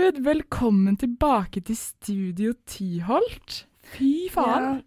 [0.00, 3.66] Herregud, velkommen tilbake til Studio Tyholt.
[3.92, 4.78] Fy faen.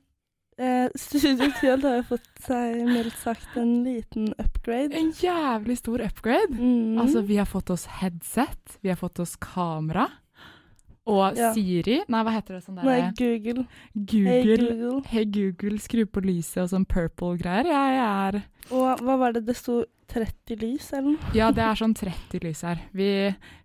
[0.58, 4.98] Ja, eh, Studio Tyholt har jo fått seg mildt sagt en liten upgrade.
[4.98, 6.58] En jævlig stor upgrade.
[6.58, 6.98] Mm.
[6.98, 10.08] Altså, vi har fått oss headset, vi har fått oss kamera.
[11.06, 11.54] Og Ja.
[11.54, 13.68] Siri Nei, hva heter det sånn Nei, Google.
[13.94, 14.32] Google.
[14.32, 15.02] Hey, Google.
[15.06, 17.68] Hey Google, skru på lyset og sånn purple-greier.
[17.68, 21.32] Jeg er Og hva var det det sto 30 lys, eller noe?
[21.34, 22.80] Ja, det er sånn 30 lys her.
[22.92, 23.08] Vi,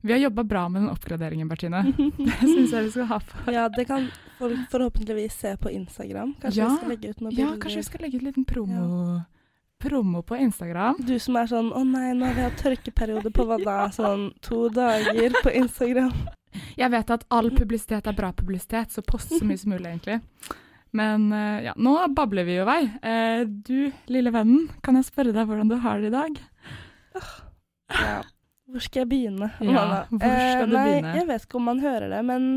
[0.02, 1.82] vi har jobba bra med den oppgraderingen, Bertine.
[1.96, 3.50] Det syns jeg vi skal ha på.
[3.56, 6.34] Ja, det kan folk forhåpentligvis se på Instagram.
[6.42, 6.68] Kanskje Ja.
[6.68, 7.52] vi skal legge ut noen bilder.
[7.54, 9.22] Ja, kanskje vi skal legge ut en liten promo,
[9.82, 10.96] promo på Instagram.
[11.06, 14.32] Du som er sånn 'Å nei, nå har vi hatt tørkeperiode på hva da?' Sånn
[14.40, 16.12] to dager på Instagram.
[16.76, 20.20] Jeg vet at all publisitet er bra publisitet, så post så mye som mulig, egentlig.
[20.96, 22.80] Men eh, ja, nå babler vi jo vei.
[23.02, 26.38] Eh, du, lille vennen, kan jeg spørre deg hvordan du har det i dag?
[27.88, 28.20] Ja.
[28.68, 29.50] Hvor skal jeg begynne?
[29.64, 31.12] Ja, hvor skal du nei, begynne?
[31.16, 32.48] Jeg vet ikke om man hører det, men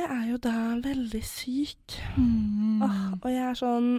[0.00, 1.98] jeg er jo da veldig syk.
[2.16, 2.80] Mm.
[2.86, 3.90] Åh, og jeg er sånn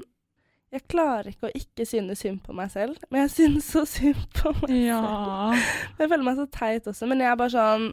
[0.72, 4.24] Jeg klarer ikke å ikke synes synd på meg selv, men jeg synes så synd
[4.38, 5.64] på meg selv.
[6.00, 7.90] Jeg føler meg så teit også, men jeg er bare sånn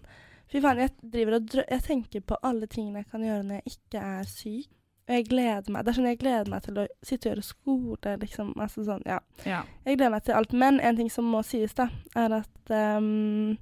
[0.48, 3.74] Fy faen, jeg og drø Jeg tenker på alle tingene jeg kan gjøre når jeg
[3.74, 4.77] ikke er syk.
[5.08, 5.84] Og jeg gleder meg.
[5.84, 8.50] Det er sånn jeg gleder meg til å sitte og gjøre skole, liksom.
[8.60, 9.22] Altså sånn, ja.
[9.48, 9.62] ja.
[9.86, 10.52] Jeg gleder meg til alt.
[10.52, 13.56] Men en ting som må sies, da, er at um,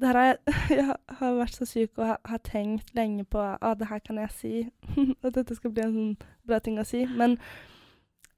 [0.00, 0.38] det her har jeg,
[0.78, 0.88] jeg
[1.20, 4.34] har vært så syk og har, har tenkt lenge på at det her kan jeg
[4.38, 4.54] si.
[5.24, 6.16] At dette skal bli en sånn
[6.48, 7.04] bra ting å si.
[7.12, 7.36] Men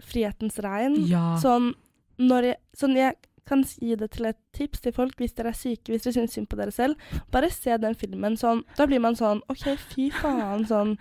[0.04, 1.38] frihetens regn ja.
[1.40, 1.70] Sånn
[2.18, 3.16] jeg, sånn jeg
[3.46, 6.34] kan gi det til et tips til folk hvis dere er syke, hvis dere syns
[6.34, 6.98] synd på dere selv.
[7.32, 8.64] Bare se den filmen sånn.
[8.76, 10.96] Da blir man sånn OK, fy faen, sånn.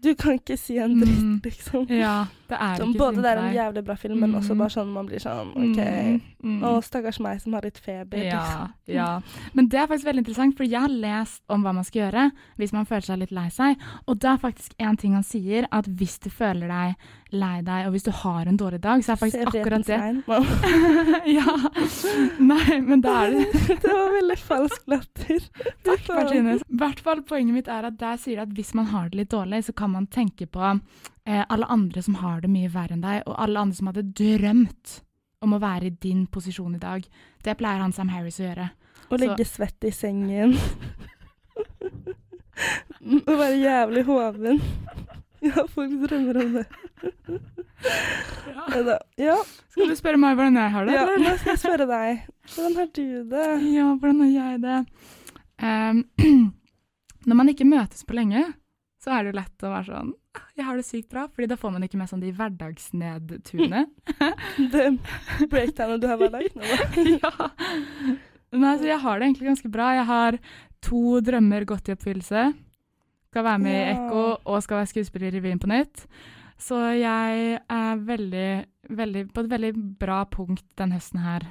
[0.00, 1.40] Du kan ikke si en dritt, Mm.
[1.44, 1.86] liksom.
[1.90, 2.26] ja.
[2.48, 4.58] Det er Sånn, ikke både det er en jævlig bra film, men også Mm.
[4.58, 5.78] bare sånn man blir sånn OK.
[5.84, 6.62] Mm, mm.
[6.64, 8.16] Å, stakkars meg som har litt feber.
[8.24, 8.72] Ja, Liksom.
[8.86, 9.20] ja.
[9.54, 12.30] Men det er faktisk veldig interessant, for jeg har lest om hva man skal gjøre
[12.58, 13.76] hvis man føler seg litt lei seg.
[14.06, 16.94] Og det er faktisk en ting han sier, at hvis du føler deg
[17.34, 19.98] lei deg, og hvis du har en dårlig dag, så er faktisk akkurat det
[21.38, 21.56] Ja.
[22.40, 25.42] Nei, men da er det det var veldig falsk latter.
[25.88, 26.56] Takk, Martine.
[26.56, 29.20] I hvert fall Poenget mitt er at der sier du at hvis man har det
[29.20, 32.96] litt dårlig, så kan man tenke på eh, alle andre som har det mye verre
[32.96, 34.98] enn deg, og alle andre som hadde drømt
[35.44, 37.04] om å være i din posisjon i dag.
[37.44, 38.70] Det pleier han Sam Harris å gjøre.
[39.08, 40.56] Å ligge svett i sengen.
[42.58, 44.58] Å være jævlig hoven.
[45.44, 46.64] Ja, folk drømmer om det.
[47.78, 48.96] Ja.
[49.22, 49.36] ja,
[49.70, 50.94] Skal du spørre meg hvordan jeg har det?
[50.96, 51.20] ja, eller?
[51.22, 52.24] nå skal jeg spørre deg.
[52.54, 53.44] Hvordan har du det?
[53.70, 54.78] Ja, hvordan har jeg det?
[55.62, 56.00] Um,
[57.28, 58.42] når man ikke møtes på lenge,
[59.02, 61.48] så er det jo lett å være sånn «Ah, Jeg har det sykt bra, fordi
[61.50, 63.84] da får man ikke med sånn de hverdagsnedturene.
[64.74, 64.84] Det
[65.50, 66.46] breakdownet du har hver dag?
[67.22, 67.32] Ja.
[68.58, 69.90] Nei, så jeg har det egentlig ganske bra.
[69.98, 70.38] Jeg har
[70.82, 72.46] to drømmer gått i oppfyllelse.
[73.30, 73.92] Skal være med i.
[73.92, 76.06] Ekko og skal være skuespiller i revyen på nytt.
[76.58, 78.48] Så jeg er veldig,
[78.90, 81.44] veldig, på et veldig bra punkt den høsten her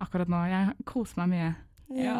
[0.00, 0.40] akkurat nå.
[0.48, 1.54] Jeg koser meg mye.
[1.94, 2.14] Ja,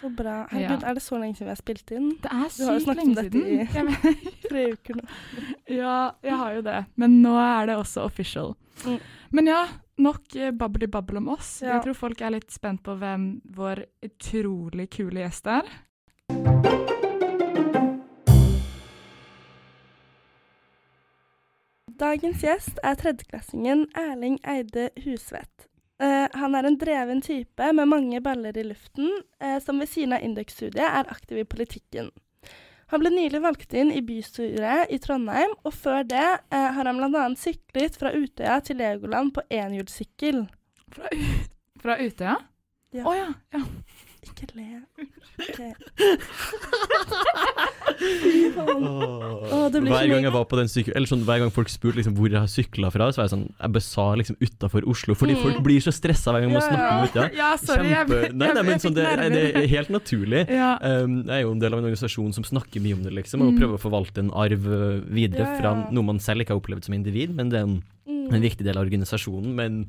[0.00, 0.46] så bra.
[0.50, 0.88] Herregud, Ja.
[0.90, 2.08] er det så lenge siden vi har spilt inn?
[2.20, 3.88] Det er Du har jo sykt snakket om lenge dette siden.
[4.26, 5.04] i- Tre uker nå.
[5.68, 6.80] Ja, jeg har jo det.
[6.96, 8.56] Men nå er det også official.
[8.84, 8.98] Mm.
[9.30, 9.66] Men ja,
[9.98, 11.60] nok eh, babbeli-babbel om oss.
[11.62, 11.74] Ja.
[11.78, 16.99] Jeg tror folk er litt spent på hvem vår utrolig kule gjest er.
[22.00, 25.66] Dagens gjest er tredjeklassingen Erling Eide Husvedt.
[26.00, 29.10] Uh, han er en dreven type med mange baller i luften,
[29.44, 32.08] uh, som ved siden av Indøk-studiet er aktiv i politikken.
[32.88, 37.02] Han ble nylig valgt inn i bystyret i Trondheim, og før det uh, har han
[37.02, 37.26] bl.a.
[37.36, 40.46] syklet fra Utøya til Legoland på enhjulssykkel.
[40.96, 41.12] Fra,
[41.84, 42.38] fra Utøya?
[42.96, 43.04] Ja.
[43.04, 43.28] Oh, ja.
[43.52, 43.60] ja.
[44.20, 44.82] Ikke le.
[45.40, 45.60] Ok.
[48.60, 49.68] Åh.
[49.72, 51.98] det blir hver gang jeg var på den syke, Eller sånn, hver gang folk spurte
[52.00, 54.86] liksom, hvor jeg har sykla fra, så var jeg sånn Jeg bare sa liksom utafor
[54.90, 55.42] Oslo, fordi Mm.
[55.42, 57.36] folk blir så stressa hver gang man Ja, snakker om Utøya.
[57.36, 57.88] ja, sorry.
[57.88, 59.30] Jeg, Kjempe- jeg, Nei, nei, men jeg sånn, fikk det, nerver.
[59.30, 60.42] det er helt naturlig.
[60.60, 60.70] Ja.
[60.82, 63.40] Um, jeg er jo en del av en organisasjon som snakker mye om det, liksom,
[63.42, 63.58] og Mm.
[63.60, 65.60] prøver å forvalte en arv uh, videre Ja, ja.
[65.60, 68.32] fra noe man selv ikke har opplevd som individ, men det er en, Mm.
[68.34, 69.54] en viktig del av organisasjonen.
[69.54, 69.86] Men,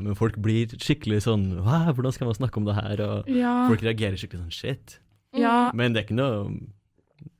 [0.00, 3.00] men folk blir skikkelig sånn hva, hvordan skal man snakke om det her?
[3.06, 3.68] Og Ja.
[3.68, 4.98] folk reagerer skikkelig sånn shit.
[5.34, 5.70] ja.
[5.74, 6.60] Men det er ikke noe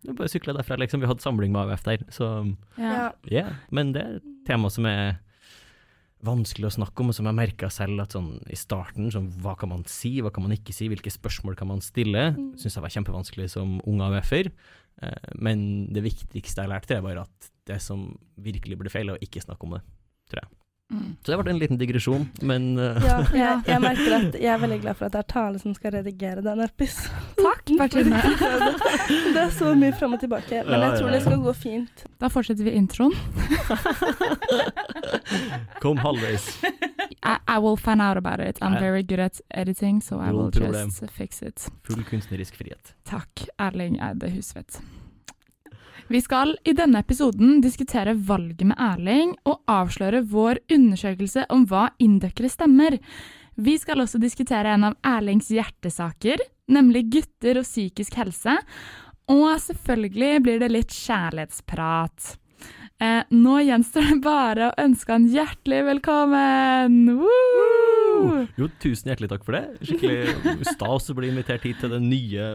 [0.02, 1.00] det er bare å sykle derfra, liksom.
[1.02, 2.26] Vi hadde samling med AUF der, så
[2.78, 2.90] ja.
[2.92, 3.12] Ja.
[3.30, 3.46] ja.
[3.70, 5.18] Men det er et tema som er
[6.22, 9.56] vanskelig å snakke om, og som jeg merka selv at sånn i starten, sånn hva
[9.58, 12.52] kan man si, hva kan man ikke si, hvilke spørsmål kan man stille, Mm.
[12.54, 14.52] syns jeg var kjempevanskelig som ung AUF-er.
[15.02, 19.16] Eh, men det viktigste jeg lærte, er bare at det som virkelig ble feil, er
[19.18, 19.82] å ikke snakke om det.
[20.92, 21.16] Mm.
[21.24, 23.00] Så det ble en liten digresjon, men uh.
[23.00, 25.74] Ja, jeg, jeg merker at jeg er veldig glad for at det er Tale som
[25.76, 27.30] skal redigere den episoden.
[27.40, 28.20] Takk, Bertine.
[29.32, 31.52] Det er så mye fram og tilbake, men Ja, jeg tror ja, det skal gå
[31.56, 32.04] fint.
[32.20, 33.14] Da fortsetter vi introen.
[35.82, 36.48] Kom halvveis.
[37.22, 38.58] I, I will find out about it.
[38.60, 41.68] I'm very good at editing, so I will just fix it.
[41.84, 42.94] Full kunstnerisk frihet.
[43.04, 44.80] Takk, Erling Eide Husvedt.
[46.12, 51.86] Vi skal i denne episoden diskutere valget med Erling og avsløre vår undersøkelse om hva
[52.04, 52.98] inndøkkere stemmer.
[53.56, 58.58] Vi skal også diskutere en av Erlings hjertesaker, nemlig gutter og psykisk helse.
[59.32, 62.34] Og selvfølgelig blir det litt kjærlighetsprat.
[63.00, 67.00] Eh, nå gjenstår det bare å ønske han hjertelig velkommen!
[67.22, 68.44] Woo!
[68.60, 69.64] Jo, tusen hjertelig takk for det.
[69.88, 72.52] Skikkelig stas å bli invitert hit til den nye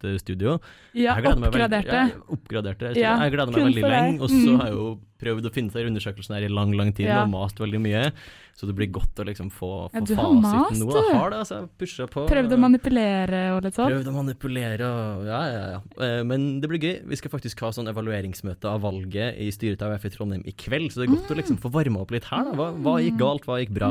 [0.00, 0.60] podkaststudioet.
[0.94, 1.86] Ja, oppgraderte.
[1.86, 2.92] Ja, oppgraderte.
[2.94, 4.20] Så Ja, jeg gleder meg veldig lenge.
[4.20, 4.56] Og så Mm.
[4.60, 7.22] har jeg jo prøvd å finne seg i undersøkelsen her i lang, lang tid Ja.
[7.22, 8.12] og mast veldig mye.
[8.54, 10.92] Så det blir godt å liksom få, få Ja, fasiten mast, nå.
[10.92, 11.60] Jeg har det, altså.
[11.60, 12.26] Jeg pusha på.
[12.28, 13.90] Prøvde å manipulere og litt sånn.
[13.90, 15.80] Prøvd å manipulere og ja, ja, ja.
[16.04, 17.06] Eh, Men det blir gøy.
[17.06, 20.52] Vi skal faktisk ha sånn evalueringsmøte av valget i styret av AUF i Trondheim i
[20.52, 22.44] kveld, så det er godt å liksom få varma opp litt her.
[22.44, 22.52] da.
[22.52, 23.88] Hva, hva gikk galt, hva gikk bra,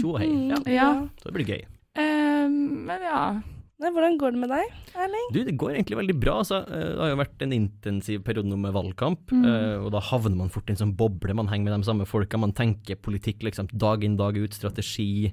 [0.00, 0.48] tjo og hei.
[0.48, 1.08] Ja, Ja.
[1.22, 1.64] så det blir gøy.
[1.96, 3.40] Um, men ja.
[3.82, 5.24] Nei, hvordan går det med deg, Erling?
[5.34, 6.36] Du, det går egentlig veldig bra.
[6.44, 6.60] Altså.
[6.62, 9.44] Eh, Det har jo vært en intensiv periode nå med valgkamp, Mm.
[9.50, 11.34] eh, og da havner man fort i en sånn boble.
[11.34, 15.32] Man henger med de samme folka, man tenker politikk liksom dag inn, dag ut, strategi,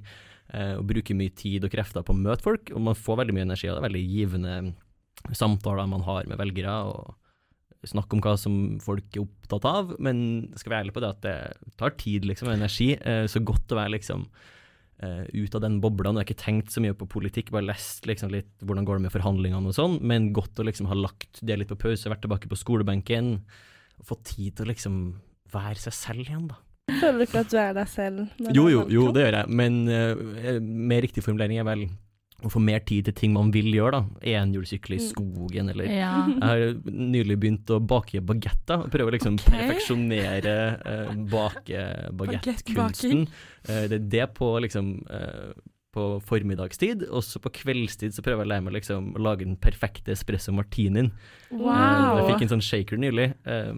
[0.52, 3.34] eh, og bruker mye tid og krefter på å møte folk, og man får veldig
[3.34, 4.74] mye energi, og det er veldig givende
[5.32, 7.14] samtaler man har med velgere, og
[7.86, 11.20] snakke om hva som folk er opptatt av, men skal være ærlig på det at
[11.22, 12.96] det tar tid liksom, og energi,
[13.30, 14.26] så godt å være liksom
[15.02, 16.10] eh, ut av den bobla.
[16.10, 18.98] Nå har jeg ikke tenkt så mye på politikk, bare lest liksom litt hvordan går
[18.98, 22.10] det med forhandlingene og sånn, men godt å liksom ha lagt det litt på pause,
[22.12, 23.34] vært tilbake på skolebenken,
[24.00, 25.00] og fått tid til å liksom
[25.52, 26.60] være seg selv igjen, da.
[26.90, 28.22] Føler du ikke at du er deg selv?
[28.50, 31.84] Jo, jo, jo, det gjør jeg, men uh, mer riktig formulering er vel
[32.44, 34.30] å få mer tid til ting man vil gjøre, da.
[34.42, 35.08] Enhjulssykle i Mm.
[35.08, 36.12] skogen, eller ja.
[36.28, 39.52] jeg har nylig begynt å bake bagetter, prøve å liksom okay.
[39.68, 41.84] perfeksjonere eh, bake
[42.18, 43.26] bagettkunsten.
[43.68, 45.52] Eh, det er det på liksom eh,
[45.92, 49.44] på formiddagstid, og så på kveldstid så prøver jeg å lære meg liksom å lage
[49.44, 51.12] den perfekte espresso martinien.
[51.50, 52.16] Eh, Wow.
[52.16, 53.74] jeg fikk en sånn shaker nylig, eh,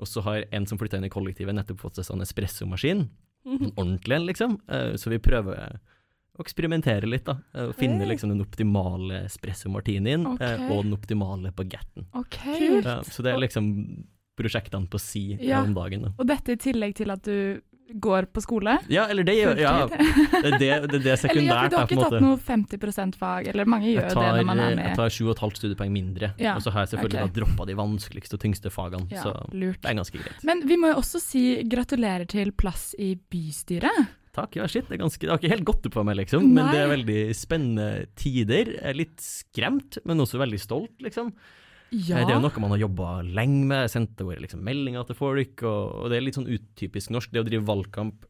[0.00, 3.08] og så har en som flytta inn i kollektivet nettopp fått seg sånn espressomaskin,
[3.46, 5.78] en ordentlig en liksom, Eh, så vi prøver
[6.36, 8.10] å eksperimentere litt da, eh, og finne Hey.
[8.14, 12.06] liksom den optimale espresso martinien eh, og den optimale bagetten.
[12.14, 12.36] OK.
[12.44, 12.84] Kult.
[12.84, 14.04] Ja, så det er liksom
[14.36, 15.62] prosjektene på si Ja.
[15.62, 16.02] om dagen.
[16.02, 16.12] Da.
[16.18, 17.62] Og dette i tillegg til at du
[17.94, 18.72] går på skole?
[18.90, 19.86] Ja, eller det gjør Ja,
[20.42, 21.38] det det, det, det, er sekundært.
[21.38, 24.44] Eller ja, du har ikke tatt noe 50 %-fag, eller mange gjør tar, det når
[24.48, 24.84] man er med.
[24.88, 27.34] jeg tar sju og et halvt studiepoeng mindre, Ja, og så har jeg selvfølgelig okay.
[27.38, 29.06] droppa de vanskeligste og tyngste fagene.
[29.14, 29.80] Ja, Så lurt.
[29.80, 30.44] det er ganske greit.
[30.44, 34.08] Men vi må jo også si gratulerer til plass i bystyret.
[34.36, 36.44] Takk, ja shit, det, er ganske, det har ikke helt gått opp for meg, liksom,
[36.50, 36.72] men Nei.
[36.74, 37.86] det er veldig spennende
[38.20, 38.74] tider.
[38.76, 41.32] Jeg er litt skremt, men også veldig stolt, liksom.
[41.94, 42.18] Ja.
[42.18, 45.06] Eh, Det er jo noe man har jobba lenge med, jeg sendte våre liksom, meldinger
[45.08, 47.32] til folk, og, og det er litt sånn utypisk norsk.
[47.32, 48.26] Det å drive valgkamp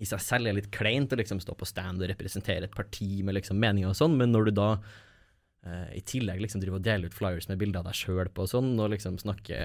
[0.00, 3.20] i seg selv er litt kleint å liksom stå på stand og representere et parti
[3.24, 4.70] med liksom meninger og sånn, men når du da
[5.66, 8.46] eh, i tillegg liksom drive og dele ut flyers med bilder av deg sjøl på
[8.46, 9.58] og sånn, og liksom snakke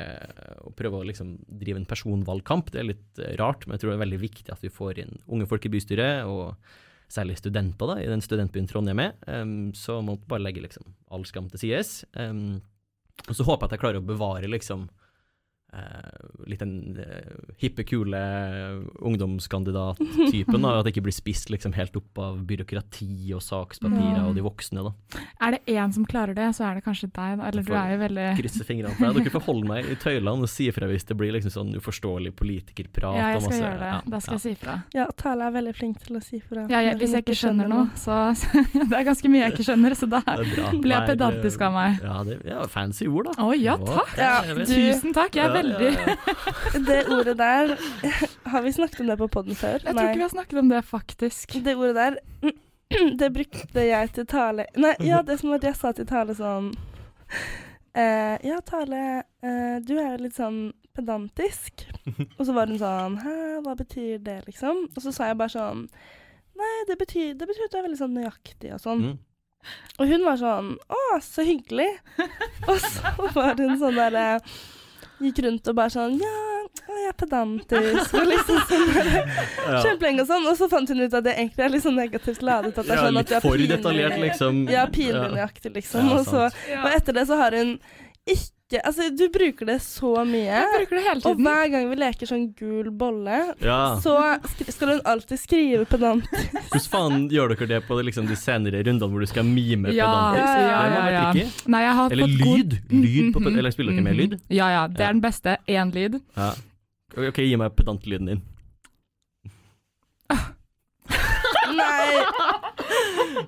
[0.65, 3.93] og prøve å liksom drive en personvalgkamp, det er litt eh, rart, men jeg tror
[3.93, 6.55] det er veldig viktig at vi får inn unge folk i bystyret, og
[7.11, 10.87] særlig studenter da, i den studentbyen Trondheim er, um, så må man bare legge liksom
[11.13, 11.99] all skam til sides.
[12.17, 12.63] Um,
[13.29, 15.04] og så håper jeg at jeg klarer å bevare liksom eh,
[16.47, 18.19] litt den eh, hippe, kule
[19.05, 20.61] ungdomskandidat-typen.
[20.61, 24.27] da, At det ikke blir spist liksom helt opp av byråkrati og sakspapirer mm.
[24.29, 24.85] og de voksne.
[24.85, 24.93] da.
[25.41, 27.49] Er det én som klarer det, så er det kanskje deg, da.
[27.49, 29.25] Eller du er jo veldig Krysse fingrene for deg.
[29.25, 32.33] Dere får holde meg i tøylene og si ifra hvis det blir liksom sånn uforståelig
[32.39, 33.17] politikerprat.
[33.19, 33.91] Ja, jeg og skal masse- gjøre det.
[33.91, 34.39] ja, Da skal ja.
[34.39, 34.77] jeg si ifra.
[34.95, 36.65] Ja, Tale er veldig flink til å si fra.
[36.71, 38.19] Ja, jeg, hvis jeg ikke skjønner noe, så
[38.85, 41.99] Det er ganske mye jeg ikke skjønner, så da er blir jeg pedantisk av meg.
[42.03, 43.35] Ja, det, ja, fancy ord, da.
[43.45, 44.15] Å ja, takk!
[44.19, 46.15] Ja, du- Tusen takk, jeg er Ja, veldig.
[46.87, 47.73] Det ordet der
[48.53, 49.79] Har vi snakket om det på poden før?
[49.79, 51.57] Jeg tror ikke vi har snakket om det, faktisk.
[51.65, 52.17] Det ordet der
[53.19, 56.71] Det brukte jeg til Tale Nei, ja, det som at jeg sa til Tale sånn
[57.97, 59.05] eh, Ja, Tale,
[59.41, 61.87] eh, du er jo litt sånn pedantisk.
[62.37, 64.85] Og så var hun sånn Hæ, hva betyr det, liksom?
[64.93, 65.87] Og så sa jeg bare sånn
[66.55, 69.01] Nei, det betyr, det betyr at du er veldig sånn nøyaktig og sånn.
[69.09, 69.15] Mm.
[69.99, 71.89] Og hun var sånn Å, så hyggelig.
[72.69, 74.25] og så var hun sånn derre
[75.23, 76.33] Gikk rundt og bare sånn Ja,
[76.91, 78.15] jeg er pedantisk.
[78.19, 78.89] Og liksom sånn
[79.71, 79.77] Ja.
[79.85, 80.47] Kjempelenge og sånn.
[80.51, 82.73] Og så fant hun ut at det egentlig er litt sånn negativt ladet.
[82.77, 84.59] At det er Ja, sånn at litt du er for pinlig- detaljert, liksom.
[84.73, 86.09] Ja, pinlig nøyaktig, liksom.
[86.11, 86.49] Ja, og, så,
[86.81, 87.77] og etter det så har hun
[88.25, 90.47] ikke Altså, du bruker det så mye.
[90.49, 93.99] Jeg bruker det hele Og hver gang vi leker sånn gul bolle, Ja.
[94.01, 94.15] så
[94.73, 96.25] skal hun alltid skrive pedant.
[96.73, 100.07] Hvordan faen gjør dere det på liksom, de senere rundene hvor du skal mime Ja,
[100.09, 100.49] pedantisk?
[100.49, 101.45] ja, Det ja, ja, ja.
[101.75, 102.73] Nei, Eller fått god- lyd.
[102.89, 104.21] Lyd på, Mhm, eller spiller dere med mhm.
[104.23, 104.39] lyd?
[104.49, 104.87] Ja, ja.
[104.87, 105.57] Det er den beste.
[105.69, 106.19] Én lyd.
[106.35, 106.49] Ja.
[107.15, 108.41] Ok, gi meg pedantlyden din.
[111.75, 112.25] Nei!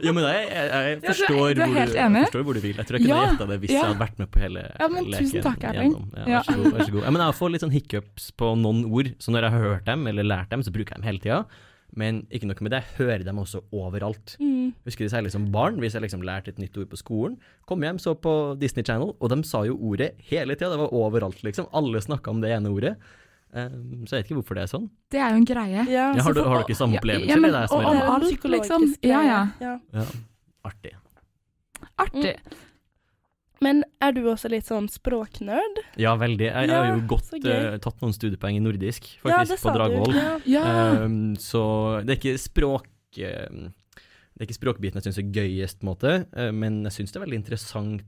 [0.03, 2.53] Jo, men jeg, jeg, jeg Ja, du forstår, du er hvor du, jeg forstår hvor
[2.57, 2.75] du vil.
[2.77, 3.77] Jeg tror jeg kunne Ja, gjetta det hvis ja.
[3.79, 5.27] jeg hadde vært med på hele Ja, men leken.
[5.31, 5.93] tusen takk, Erling.
[6.17, 6.41] Ja, Ja.
[6.41, 6.71] vær så god.
[6.77, 7.03] Vær så god.
[7.07, 9.85] Ja, men jeg får litt sånn hiccups på noen ord, så når jeg har hørt
[9.85, 11.39] dem, eller lært dem, så bruker jeg dem hele tida.
[11.95, 14.33] Men ikke noe med det, jeg hører dem også overalt.
[14.43, 14.73] Mm.
[14.85, 17.37] Husker det særlig som barn, hvis jeg liksom lærte et nytt ord på skolen.
[17.65, 20.73] Kom hjem, så på Disney Channel, og de sa jo ordet hele tida.
[20.75, 21.69] Det var overalt, liksom.
[21.73, 22.97] Alle snakka om det ene ordet.
[23.57, 24.87] Um, så jeg vet ikke hvorfor det er sånn.
[25.09, 25.83] Det er jo en greie.
[25.89, 28.01] Ja, Ja, har, du, har, du, ikke samme opplevelse, ja, men- er det og om
[28.13, 28.87] alt, liksom.
[29.01, 29.41] Ja, ja.
[29.63, 29.75] ja.
[29.95, 30.05] Ja,
[30.67, 30.93] artig.
[31.97, 32.33] Artig.
[33.63, 35.79] Men er du også litt sånn språknerd?
[35.97, 36.45] Ja, veldig.
[36.45, 39.73] Jeg, jeg har jo godt uh, eh, tatt noen studiepoeng i nordisk, faktisk, på.
[39.73, 40.13] Dragvoll.
[40.45, 41.63] Um, så
[42.05, 43.71] det er ikke språk Uh,
[44.35, 47.15] Det er ikke språkbiten jeg syns er gøyest, på en måte, uh, men jeg syns
[47.15, 48.03] det er veldig interessant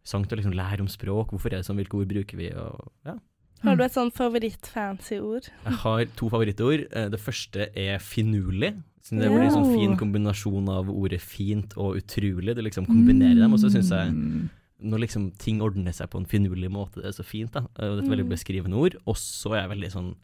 [0.00, 1.30] interessant å liksom lære om språk.
[1.30, 2.48] Hvorfor er det sånn, hvilke ord bruker vi?
[2.56, 3.14] Og, ja.
[3.62, 5.48] Har du et sånn favoritt-fancy ord?
[5.66, 6.86] Jeg har to favorittord.
[6.92, 8.74] Eh, Det første er finurlig.
[9.10, 12.54] Det blir en sånn fin kombinasjon av ordet fint og utrolig.
[12.54, 14.48] Du liksom kombinerer dem, og så syns jeg Mm.
[14.82, 17.50] når liksom ting ordner seg på en finurlig måte, det er så fint.
[17.52, 17.60] da.
[17.74, 18.30] Det er et veldig Mm.
[18.36, 18.96] beskrivende ord.
[19.06, 20.14] Og så er jeg veldig sånn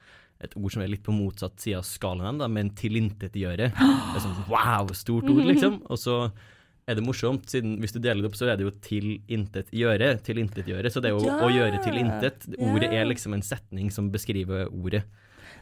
[0.40, 3.72] et ord som er litt på motsatt side av skalaen, da, men tilintetgjøre.
[3.72, 5.82] Det er sånn wow, stort ord, liksom.
[5.90, 6.30] Og så
[6.86, 10.10] er det morsomt, siden hvis du deler det opp, så er det jo tilintetgjøre.
[10.22, 10.90] Tilintetgjøre.
[10.92, 11.38] Så det er jo Ja.
[11.42, 12.46] å gjøre til intet.
[12.58, 13.02] Ordet Ja.
[13.02, 15.02] er liksom en setning som beskriver ordet.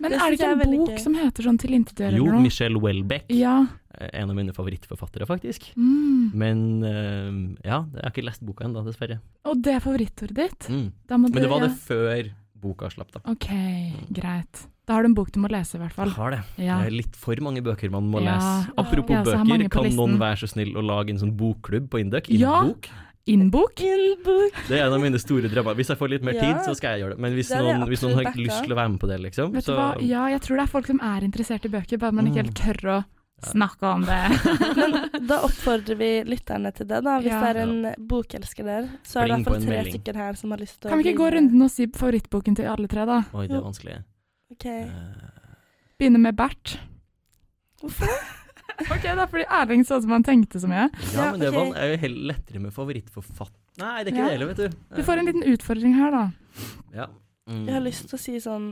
[0.01, 0.99] Men Det er det ikke en bok gøy.
[1.01, 2.41] som heter sånn Tilintetgjør Jo?
[2.41, 3.25] Michelle Welbeck.
[3.31, 3.67] Ja.
[3.99, 5.73] eh, En av mine favorittforfattere, faktisk.
[5.77, 6.35] Mm.
[6.35, 9.21] Men uh, ja, jeg har ikke lest boka ennå, dessverre.
[9.45, 10.59] Og det er favorittordet ditt?
[10.69, 10.93] Mm.
[11.07, 11.69] Da må Men det var ja.
[11.69, 13.21] det før boka slapp, da.
[13.31, 13.49] OK,
[14.13, 14.67] greit.
[14.87, 16.09] Da har du en bok du må lese, i hvert fall.
[16.11, 16.41] Jeg har det.
[16.61, 16.79] Ja.
[16.83, 18.35] Det er litt for mange bøker man må Ja.
[18.37, 18.73] lese.
[18.77, 19.97] Apropos Ja, bøker, kan listen.
[19.97, 22.29] noen være så snill å lage en sånn bokklubb på Induc?
[22.29, 22.63] Ja.
[22.65, 22.91] Innbok?
[23.27, 24.53] Innbok?
[24.69, 25.75] Det er en av mine store drømmer.
[25.75, 26.41] Hvis jeg får litt mer Ja.
[26.43, 27.19] tid, så skal jeg gjøre det.
[27.21, 29.21] Men hvis Det noen, hvis noen har ikke lyst til å være med på det,
[29.23, 30.03] liksom, Vet du så hva?
[30.03, 32.55] Ja, jeg tror det er folk som er interessert i bøker, bare man ikke helt
[32.55, 33.05] tør å
[33.41, 35.19] snakke om det.
[35.27, 37.19] Da oppfordrer vi lytterne til det, da.
[37.21, 37.41] Hvis Ja.
[37.41, 40.51] det er en bokelsker der, så er det i hvert fall tre stykker her som
[40.51, 43.07] har lyst til å Kan vi ikke gå runden og si favorittboken til alle tre,
[43.07, 43.25] da?
[43.33, 44.05] Oi, det er vanskelig.
[44.55, 44.65] Ok.
[44.71, 45.27] Eh,
[45.99, 46.79] Begynne med Bert.
[47.83, 48.09] Hvorfor?
[48.91, 50.89] Ok, det er fordi Erling så ut som han tenkte så mye.
[51.15, 51.61] ja, men det okay.
[51.61, 53.61] var- er jo helt lettere med favorittforfatter...
[53.79, 54.25] Nei, det er ikke Ja.
[54.25, 54.97] det heller, vet du.
[54.97, 56.25] Du får en liten utfordring her, da.
[56.97, 57.07] Ja.
[57.47, 57.61] Mm.
[57.69, 58.67] Jeg har lyst til å si sånn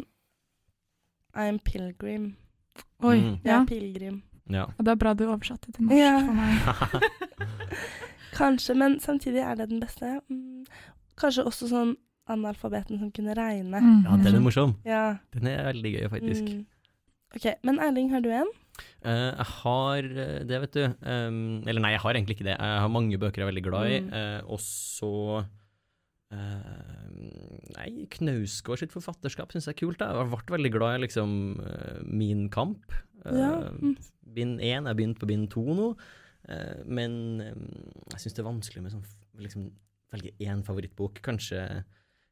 [1.39, 2.33] I'm pilgrim.
[3.05, 3.15] Oi.
[3.21, 3.37] Mm.
[3.45, 4.19] Jeg er pilegrim.
[4.51, 4.65] Ja.
[4.75, 6.19] Og det er bra du oversatte til norsk Ja.
[6.19, 7.07] for meg.
[8.41, 10.17] Kanskje, men samtidig er det den beste.
[10.33, 10.65] Mm.
[11.21, 11.95] Kanskje også sånn
[12.31, 13.81] analfabeten som kunne regne.
[13.81, 14.03] Mm.
[14.07, 14.77] ja, den er morsom.
[14.87, 15.05] Ja.
[15.35, 16.51] Den er veldig gøy, faktisk.
[16.51, 16.67] Mm.
[17.33, 18.53] Ok, Men Erling, har du en?
[19.05, 20.85] Uh, jeg har eh, det, vet du.
[21.01, 22.57] Um, eller nei, jeg har egentlig ikke det.
[22.57, 23.99] Jeg har mange bøker jeg er veldig glad i.
[24.05, 24.13] Mm.
[24.13, 25.13] Uh, og så
[25.43, 27.09] uh,
[27.73, 30.01] Nei, Knausgård sitt forfatterskap syns jeg er kult.
[30.01, 30.13] Da.
[30.21, 31.31] Jeg ble veldig glad i liksom
[32.09, 32.95] Min kamp.
[33.25, 33.97] Ja, mm.
[34.33, 34.85] Bind én.
[34.85, 35.93] Jeg har begynt på bind to nå.
[36.51, 37.67] Eh, men um,
[38.13, 39.05] jeg syns det er vanskelig med sånn
[39.43, 39.69] liksom
[40.13, 41.23] velge én favorittbok.
[41.25, 41.61] Kanskje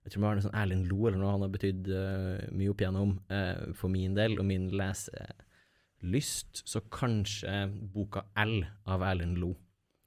[0.05, 2.71] jeg tror det var noe sånn Erlend Lo eller noe han har betydd uh, mye
[2.73, 6.63] opp igjennom uh, for min del og min leselyst.
[6.67, 9.55] Så kanskje boka L av Erlend Lo.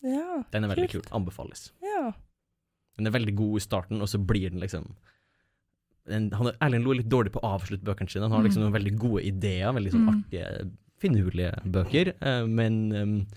[0.03, 0.41] Ja.
[0.51, 1.05] Den er veldig kult.
[1.09, 1.15] kul.
[1.21, 1.71] Anbefales.
[1.83, 2.11] Ja.
[2.97, 4.95] Den er veldig god i starten, og så blir den liksom
[6.09, 8.25] den, han, er- Erlend Lo er litt dårlig på å avslutte bøkene sine.
[8.27, 8.67] Han har liksom Mm.
[8.71, 10.13] noen veldig gode ideer, veldig sånn Mm.
[10.17, 12.13] artige, finurlige bøker.
[12.21, 13.27] uh, men, um,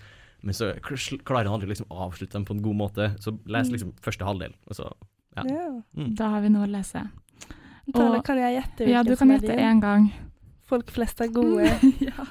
[0.43, 3.15] men så klarer han aldri liksom avslutte dem på en god måte.
[3.23, 3.73] Så les Mm.
[3.73, 4.91] liksom første halvdel, og så
[5.45, 5.81] Ja.
[5.95, 6.15] mm.
[6.15, 7.03] Da har vi noe å lese.
[7.93, 9.65] Og- kan jeg gjette Ja, du som kan er gjette din?
[9.65, 10.11] én gang.
[10.67, 11.69] Folk flest er gode.
[12.01, 12.25] ja,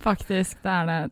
[0.00, 0.62] faktisk.
[0.62, 1.10] Det er det.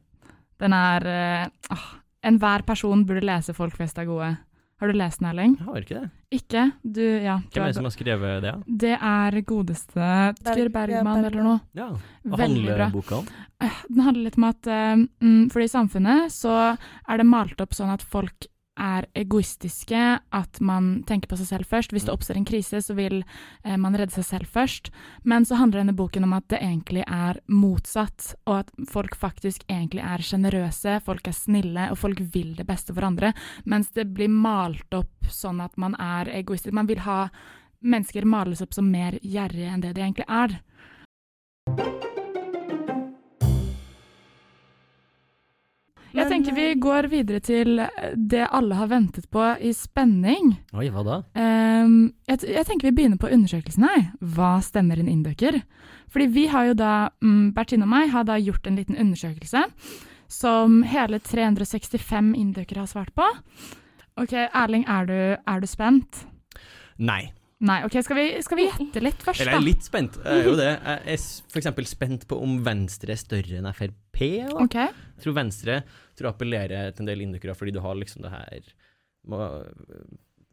[0.58, 1.78] Den er eh,
[2.24, 4.36] Enhver person burde lese 'Folk flest er gode'.
[4.80, 5.56] Har du lest den, Erling?
[5.58, 6.10] Jeg har ikke det.
[6.30, 6.72] Ikke?
[6.86, 7.38] Du, ja.
[7.50, 8.52] Hvem er det som har skrevet det?
[8.78, 10.72] Det er godeste Tyr Berg-
[11.02, 11.60] Bergman eller noe.
[11.74, 11.88] ja.
[12.24, 13.26] Hva handler boka om?
[13.60, 17.70] Eh, Den handler litt om at mm, fordi i samfunnet så er det malt opp
[17.74, 18.46] sånn at folk
[18.78, 20.02] er egoistiske,
[20.34, 21.92] at man tenker på seg selv først.
[21.94, 24.92] Hvis det oppstår en krise, så vil eh, man redde seg selv først.
[25.28, 29.66] Men så handler denne boken om at det egentlig er motsatt, og at folk faktisk
[29.68, 33.34] egentlig er sjenerøse, folk er snille, og folk vil det beste for andre.
[33.68, 36.76] Mens det blir malt opp sånn at man er egoistisk.
[36.76, 37.26] Man vil ha
[37.78, 40.58] Mennesker males opp som mer gjerrige enn det de egentlig er.
[46.18, 49.70] Jeg Men, tenker vi eh, går videre til eh, det alle har ventet på i
[49.76, 50.56] spenning.
[50.74, 51.18] Oi, hva da?
[51.38, 54.08] Um, jeg, jeg tenker vi begynner på undersøkelsen her.
[54.34, 55.60] Hva stemmer en innbøker?
[56.10, 59.62] Fordi vi har jo da, um, Bertine og meg har da gjort en liten undersøkelse
[60.28, 63.28] som hele 365 innbøkere har svart på.
[64.18, 66.24] Ok, Erling, er du, er du spent?
[66.98, 67.28] Nei.
[67.60, 70.18] Nei, ok, skal vi, skal vi gjette litt først Eller jeg er litt spent.
[70.22, 70.68] Jeg er jo det.
[70.78, 71.90] Jeg er f.eks.
[71.90, 74.20] spent på om Venstre er større enn Frp.
[74.46, 74.60] Da.
[74.62, 74.92] Okay.
[75.16, 75.80] Jeg tror Venstre
[76.14, 78.70] tror jeg appellerer til en del indokere, fordi du har liksom det her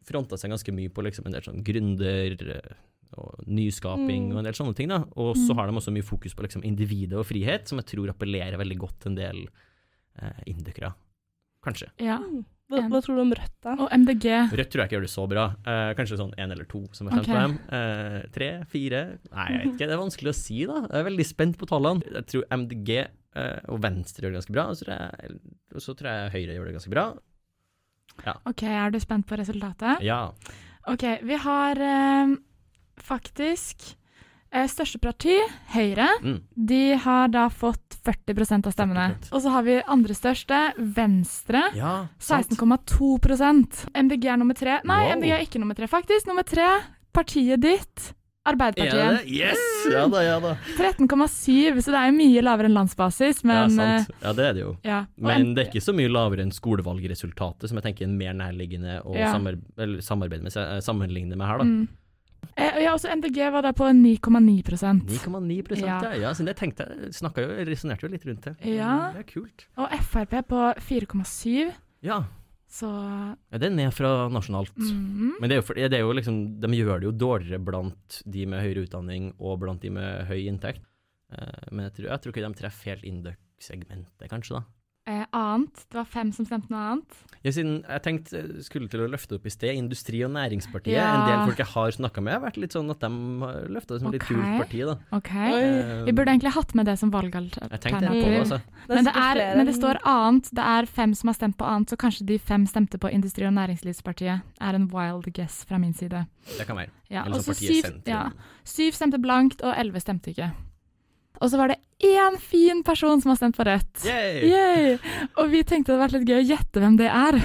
[0.06, 2.74] fronta seg ganske mye på liksom en del sånn gründer eh,
[3.16, 4.32] og nyskaping Mm.
[4.34, 4.88] og en del sånne ting.
[4.88, 5.04] da.
[5.16, 5.56] Og så Mm.
[5.58, 8.78] har de også mye fokus på liksom individet og frihet, som jeg tror appellerer veldig
[8.78, 9.48] godt til en del
[10.20, 10.94] eh, indokere.
[11.62, 11.88] Kanskje.
[11.98, 12.18] ja.
[12.66, 13.74] Hva, hva tror du om Rødt, da?
[13.78, 14.26] Og MDG.
[14.58, 15.44] Rødt tror jeg ikke gjør det så bra.
[15.70, 17.36] Eh, kanskje sånn én eller to som har stemt okay.
[17.36, 17.54] på dem.
[17.78, 19.86] Eh, tre, fire Nei, jeg vet ikke.
[19.86, 20.80] Det er vanskelig å si, da.
[20.88, 22.16] Jeg er veldig spent på tallene.
[22.16, 25.38] Jeg tror MDG eh, og Venstre gjør det ganske bra, og så tror jeg,
[25.86, 27.06] så tror jeg Høyre gjør det ganske bra.
[28.48, 30.02] Ok, er du spent på resultatet?
[30.02, 30.20] Ja.
[30.90, 32.34] Ok, vi har eh,
[33.02, 33.92] faktisk
[34.70, 35.34] største parti,
[35.74, 36.06] Høyre.
[36.22, 36.40] Mm.
[36.66, 39.06] De har da fått 40% av stemmene.
[39.20, 39.32] 40%.
[39.34, 41.62] Og så har vi andre største, Venstre.
[41.76, 44.80] ja 16,2% MDG er nummer tre.
[44.84, 45.16] Nei, Wow.
[45.18, 46.26] MDG er ikke nummer tre, faktisk.
[46.30, 46.66] Nummer tre,
[47.14, 48.12] partiet ditt.
[48.46, 49.26] Er Arbeiderpartiet.
[49.26, 49.58] Ja, Yes!
[49.90, 50.52] Ja da, ja da.
[50.78, 54.12] 13,7, så det er jo mye lavere enn landsbasis, men ja, sant.
[54.22, 54.70] Ja, det er det jo.
[54.84, 55.00] eh, ja.
[55.18, 59.00] Men det er ikke så mye lavere enn skolevalgresultatet, som jeg tenker er mer nærliggende
[59.02, 59.32] å Ja.
[59.34, 59.58] samar
[60.00, 61.64] samarbeide med, eh, sammenligne med her, da.
[61.64, 61.88] mm.
[62.54, 65.98] Eh, ja, også MDG var da på 9,9% 9,9 ja.
[66.20, 66.32] Ja.
[66.36, 68.54] så det tenkte jeg, jo, resonnerte jo litt rundt det.
[68.76, 69.12] Ja.
[69.16, 69.66] Det er kult.
[69.76, 71.72] Og Frp på 4,7,
[72.06, 72.20] Ja.
[72.68, 72.90] så
[73.50, 74.76] ja, det er ned fra nasjonalt.
[74.76, 75.36] mm.
[75.40, 78.22] Men det er, jo for, det er jo liksom, de gjør det jo dårligere blant
[78.26, 80.82] de med høyere utdanning og blant de med høy inntekt.
[81.32, 84.64] Eh, men jeg tror, jeg tror ikke de treffer helt indøk-segmentet, kanskje, da.
[85.06, 85.84] Eh, Annet.
[85.90, 87.22] Det var fem som stemte noe annet.
[87.46, 90.96] Ja, siden jeg tenkte jeg skulle til å løfte opp i sted, Industri- og Næringspartiet.
[90.96, 91.12] Ja.
[91.14, 93.10] En del folk jeg har snakka med, har vært litt sånn at de
[93.44, 94.96] har løfta det som et litt kult parti, da.
[95.14, 95.30] Ok.
[95.30, 95.60] Oi.
[95.62, 98.40] Eh, Vi burde egentlig hatt med det som Jeg tenkte på det, valgalternativ.
[98.40, 98.60] altså.
[98.88, 100.50] Men det, er, men det står annet.
[100.58, 103.46] Det er fem som har stemt på annet, så kanskje de fem stemte på Industri-
[103.46, 104.42] og Næringslivspartiet.
[104.60, 106.26] Er en wild guess fra min side.
[106.58, 106.90] Det kan være.
[107.10, 108.10] Ja, Eller så så partiet syv, sentrum.
[108.10, 108.30] ja,
[108.64, 110.50] syv stemte blankt, og elleve stemte ikke.
[111.40, 114.04] Og så var det én fin person som har stemt på rødt.
[114.04, 114.46] Yay!
[114.50, 114.94] Yay!
[115.36, 117.40] Og vi tenkte det hadde vært litt gøy å gjette hvem det er.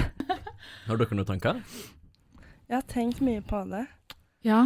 [0.86, 1.60] Har dere noen tanker?
[2.68, 3.84] Jeg har tenkt mye på det.
[4.48, 4.64] Ja.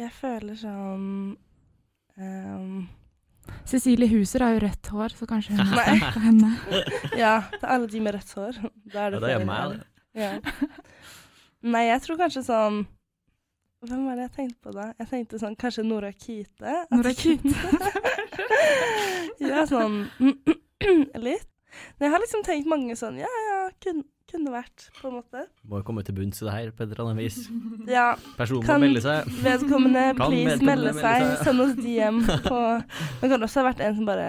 [0.00, 1.36] Jeg føler sånn
[2.16, 2.88] um
[3.66, 6.50] Cecilie Huser har jo rødt hår, så kanskje hun har stemt på henne.
[7.18, 8.58] Ja, det er alle de med rødt hår.
[8.92, 9.86] Da er det Ja, det er meg, det.
[10.22, 10.32] Ja.
[11.62, 12.82] Nei, jeg tror kanskje sånn
[13.82, 14.84] Hvem var det jeg tenkte på da?
[15.00, 16.74] Jeg tenkte sånn kanskje Nora Kite.
[16.92, 17.50] Nora Kite.
[19.52, 20.06] ja, sånn
[21.26, 21.48] litt.
[21.98, 25.44] Men jeg har liksom tenkt mange sånn Ja, ja, kun, kunne vært, på en måte.
[25.68, 27.38] Må jo komme til bunns i det her på et eller annet vis.
[27.90, 29.30] Ja, Personen Kan- må melde seg.
[29.44, 31.22] vedkommende, Kan please vedkommende melde melde seg.
[31.22, 31.46] seg?
[31.48, 32.60] Send oss DM på
[33.22, 34.28] Det kan også ha vært en som bare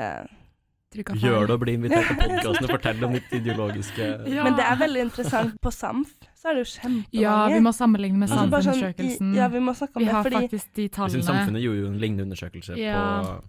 [0.94, 4.44] Gjør det og bli invitert til podkasten og fortell om ditt ideologiske Ja.
[4.46, 5.56] Men det er veldig interessant.
[5.64, 7.18] På SAMF så er det jo kjempemange.
[7.24, 9.18] Ja, vi må sammenligne med SAMF-undersøkelsen.
[9.18, 9.32] sånn.
[9.40, 11.26] Ja, vi må snakke om vi det, har faktisk de Jeg syns tallene.
[11.32, 13.02] Samfunnet gjorde jo en lignende undersøkelse Ja.
[13.26, 13.42] på,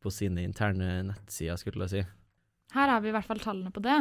[0.00, 2.02] på sine interne nettsider, skulle jeg si.
[2.74, 3.98] Her har vi i hvert fall tallene på det.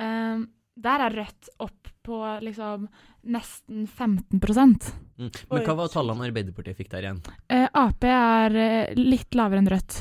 [0.00, 2.88] Um, der er Rødt opp på liksom
[3.30, 4.40] nesten 15
[5.14, 5.30] Mm.
[5.30, 7.20] Men hva var tallene Arbeiderpartiet fikk der igjen?
[7.46, 10.00] Uh, Ap er eh, litt lavere enn Rødt.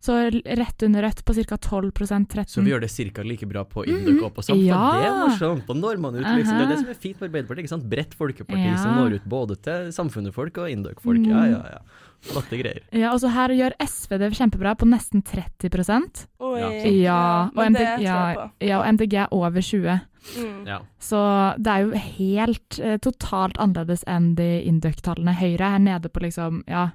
[0.00, 1.56] Så rett under Rødt på ca.
[1.58, 3.22] 12% 13 Så vi gjør det ca.
[3.26, 4.64] like bra på Induc og på Samfunn?
[4.68, 4.82] Ja.
[4.94, 5.66] Det er morsomt.
[5.66, 6.54] Da når man ut, liksom.
[6.58, 7.64] Det er det som er fint med Arbeiderpartiet.
[7.66, 7.88] ikke sant?
[7.90, 8.76] Bredt folkeparti Ja.
[8.76, 11.26] som når ut både til samfunnet-folk og Induc-folk.
[11.26, 11.50] Ja, Mm.
[11.50, 11.78] ja, ja.
[12.20, 12.80] Flotte greier.
[12.92, 16.58] Ja, og så her gjør SV det kjempebra, på nesten 30 Oi.
[16.60, 16.70] Ja.
[16.90, 20.00] Ja, og MDG, ja, ja, og MDG er over 20.
[20.36, 20.66] Mm.
[20.66, 20.78] Ja.
[21.00, 25.34] Så det er jo helt eh, totalt annerledes enn de Induc-tallene.
[25.38, 26.90] Høyre er nede på liksom Ja,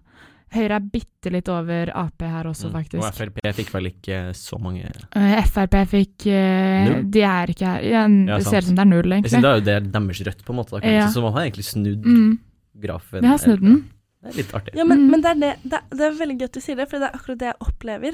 [0.54, 3.00] Høyre er bitte litt over Ap her også, Mm.
[3.02, 3.14] Og.
[3.14, 4.86] Frp fikk vel ikke så mange
[5.16, 7.82] Eh, Frp fikk uh, De er ikke her.
[7.84, 9.42] Ja, Ja, det ser ut som det er null, Jeg synes egentlig.
[9.42, 10.80] det er jo det deres rødt, på en måte.
[10.82, 10.88] Da.
[10.88, 11.08] Ja.
[11.10, 12.40] Så man har egentlig snudd Mm,
[12.80, 13.22] grafen.
[13.22, 13.90] vi har snudd den.
[14.24, 14.76] Det er litt artig.
[14.76, 15.10] Ja, men, Mm.
[15.12, 17.00] men det, er det, det, er- det er veldig gøy at du sier det, for
[17.00, 18.14] det er akkurat det jeg opplever.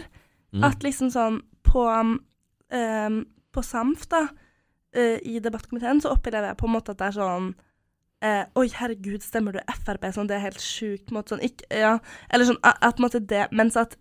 [0.54, 0.64] Mm.
[0.64, 1.84] At liksom sånn på,
[2.72, 4.24] um, på SAMF, da,
[4.98, 7.54] uh, i debattkomiteen, så opplever jeg på en måte at det er sånn
[8.26, 10.10] eh, Oi, herregud, stemmer du Frp?
[10.16, 11.12] Sånn, det er helt sjukt.
[11.30, 11.98] Sånn, ikke, ja,
[12.30, 13.98] eller sånn at, at måte det Mens at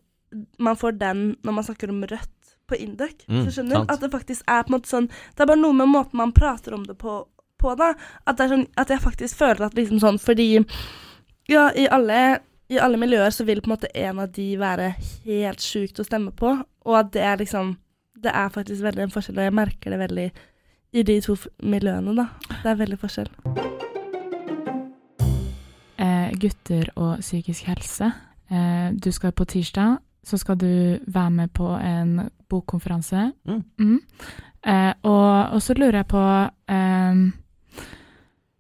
[0.61, 3.25] man får den når man snakker om Rødt på Induc.
[3.29, 3.93] Mm, så skjønner du?
[3.95, 6.35] At det faktisk er på en måte sånn Det er bare noe med måten man
[6.37, 7.23] prater om det på,
[7.61, 7.95] på da.
[8.27, 10.51] At, det sånn, at jeg faktisk føler at liksom sånn Fordi
[11.49, 14.91] ja, i alle, i alle miljøer så vil på en måte en av de være
[15.25, 17.79] helt sjukt å stemme på, og at det er liksom
[18.23, 20.29] det er faktisk veldig en forskjell, og jeg merker det veldig
[20.93, 22.29] i de to miljøene, da.
[22.63, 23.68] Det er veldig forskjell.
[26.41, 28.13] Gutter og psykisk helse.
[28.51, 33.33] Eh, du skal på tirsdag, så skal du være med på en bokkonferanse.
[33.49, 33.65] Mm.
[33.79, 33.99] Mm.
[34.65, 36.23] Eh, og, og så lurer jeg på
[36.75, 37.21] eh,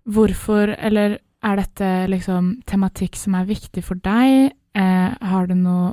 [0.08, 4.52] hvorfor Eller er dette liksom tematikk som er viktig for deg?
[4.78, 5.92] Eh, har du noe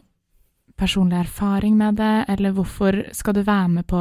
[0.75, 3.99] personlig erfaring med det, eller hvorfor skal du være med på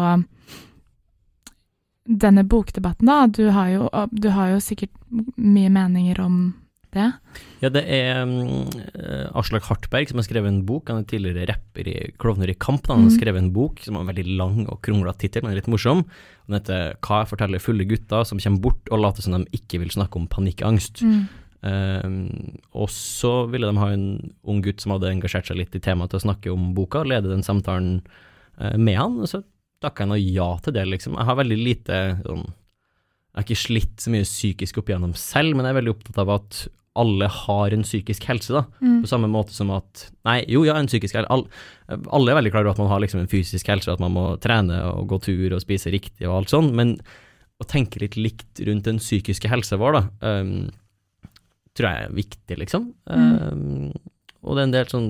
[2.04, 3.26] denne bokdebatten, da?
[3.26, 4.90] Du har jo, du har jo sikkert
[5.36, 6.38] mye meninger om
[6.94, 7.10] det.
[7.62, 8.64] Ja, det er um,
[9.36, 10.90] Aslak Hartberg som har skrevet en bok.
[10.90, 12.88] Han er tidligere rapper i Klovner i kamp.
[12.90, 13.16] Han har mm.
[13.16, 16.04] skrevet en bok som har en veldig lang og kronglete tittel, men er litt morsom.
[16.48, 19.94] Den heter 'Hva forteller fulle gutter som kommer bort og later som de ikke vil
[19.94, 21.02] snakke om panikkangst'.
[21.04, 21.24] Mm.
[21.64, 25.80] Um, og så ville de ha en ung gutt som hadde engasjert seg litt i
[25.80, 28.02] temaet til å snakke om boka, og lede den samtalen
[28.60, 29.40] uh, med han, og så
[29.80, 31.16] takka jeg nå ja til det, liksom.
[31.16, 35.56] Jeg har veldig lite sånn Jeg har ikke slitt så mye psykisk opp igjennom selv,
[35.56, 36.58] men jeg er veldig opptatt av at
[36.94, 38.62] alle har en psykisk helse, da.
[38.78, 39.00] Mm.
[39.02, 41.30] På samme måte som at Nei, jo, ja, en psykisk helse.
[41.34, 41.44] All,
[42.14, 44.28] alle er veldig klar over at man har liksom en fysisk helse, at man må
[44.42, 46.96] trene og gå tur og spise riktig og alt sånn, men
[47.62, 50.02] å tenke litt likt rundt den psykiske helsa vår, da,
[50.40, 51.30] um,
[51.74, 52.88] tror jeg er viktig, liksom.
[53.10, 53.92] Um,
[54.44, 55.08] og det er en del sånn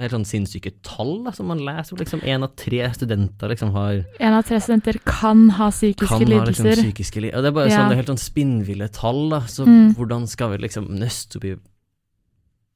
[0.00, 1.96] helt sånn sinnssyke tall da, som man leser.
[2.00, 6.32] Liksom én av tre studenter liksom har En av tre studenter kan ha psykiske kan
[6.32, 7.76] ha liksom psykiske li- og Det er bare Ja.
[7.78, 9.40] sånn, det er helt sånn spinnville tall, da.
[9.40, 9.94] Så Mm.
[9.94, 11.56] hvordan skal vi liksom nøste opp i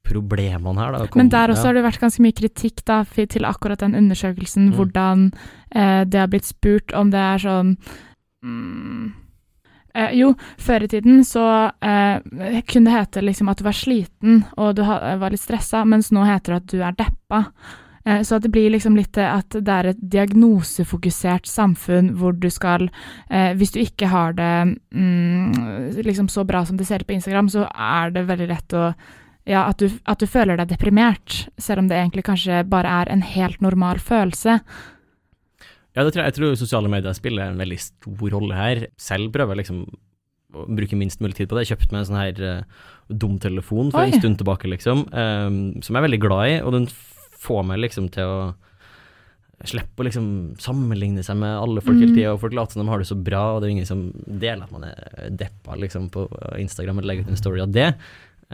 [0.07, 0.99] problemene her, da?
[1.03, 1.65] og Men der også ja.
[1.65, 4.73] har det vært ganske mye kritikk da, til akkurat den undersøkelsen, Mm.
[4.75, 5.33] hvordan
[5.71, 7.77] eh, det har blitt spurt om det er sånn
[8.43, 9.13] mm,
[9.97, 10.29] eh, Jo,
[10.61, 11.47] før i tiden så
[11.81, 16.13] eh, kunne det hete liksom at du var sliten og du var litt stressa, mens
[16.15, 17.43] nå heter det at du er deppa.
[18.07, 22.33] Eh, Så at det blir liksom litt eh, at det er et diagnosefokusert samfunn hvor
[22.33, 22.89] du skal
[23.29, 27.17] eh, Hvis du ikke har det mm, liksom så bra som det ser ut på
[27.17, 28.91] Instagram, så er det veldig lett å
[29.47, 33.11] ja, at du, at du føler deg deprimert, selv om det egentlig kanskje bare er
[33.13, 34.57] en helt normal følelse.
[35.97, 38.83] Ja, tror jeg, jeg tror sosiale medier spiller en veldig stor rolle her.
[39.01, 39.81] Selv prøver jeg liksom
[40.57, 41.65] å bruke minst mulig tid på det.
[41.65, 44.11] Jeg kjøpte meg en sånn her uh, dumtelefon for Oi.
[44.13, 46.87] en stund tilbake, liksom, um, som jeg er veldig glad i, og den
[47.41, 48.39] får meg liksom til å
[49.65, 50.25] slippe å liksom
[50.61, 52.15] sammenligne seg med alle folk hele Mm.
[52.15, 54.03] tida, og folk later som de har det så bra, og det er ingen som
[54.29, 56.27] deler at man er deppa liksom på
[56.61, 57.87] Instagram eller legger ut en story av det.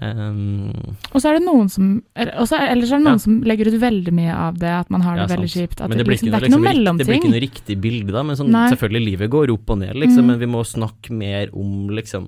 [0.01, 0.71] Um,
[1.13, 3.17] Og så er det noen som eller- så er- Ellers er det noen Ja.
[3.21, 5.79] som legger ut veldig mye av det, at man har det Ja, veldig kjipt.
[5.87, 7.81] Men det, blir liksom, ikke det er noe, liksom, rikt- det blir ikke noe riktig
[7.81, 8.23] bilde, da.
[8.23, 10.23] Men sånn, selvfølgelig, livet går opp og ned, liksom.
[10.23, 10.27] Mm.
[10.27, 12.27] Men vi må snakke mer om liksom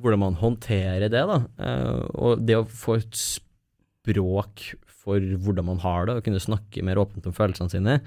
[0.00, 1.46] hvordan man håndterer det, da.
[1.58, 6.82] Eh, og det å få et språk for hvordan man har det, og kunne snakke
[6.84, 8.00] mer åpent om følelsene sine.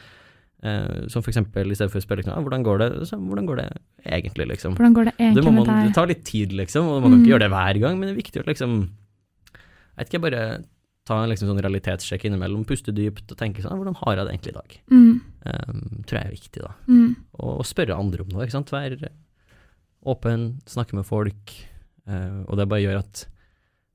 [0.64, 3.18] Eh, som for eksempel, i stedet for å spørre liksom, ah, hvordan går det, så,
[3.20, 3.66] hvordan går det
[4.08, 4.76] egentlig, liksom.
[4.78, 7.12] Hvordan går det Det, egentlig må med man, det tar litt tid, liksom, og man
[7.12, 7.24] kan Mm.
[7.26, 10.44] ikke gjøre det hver gang, men det er viktig å liksom Jeg vet ikke, bare
[11.06, 14.26] ta en liksom sånn realitetssjekk innimellom, puste dypt og tenke sånn ah, Hvordan har jeg
[14.26, 14.80] det egentlig i dag?
[14.92, 16.70] Mm, Um, tror jeg er viktig, da.
[16.88, 18.72] mm, Og, og spørre andre om noe, ikke sant.
[18.72, 19.10] Være
[20.06, 21.52] åpen, snakke med folk.
[22.08, 23.26] Uh, og det bare gjør at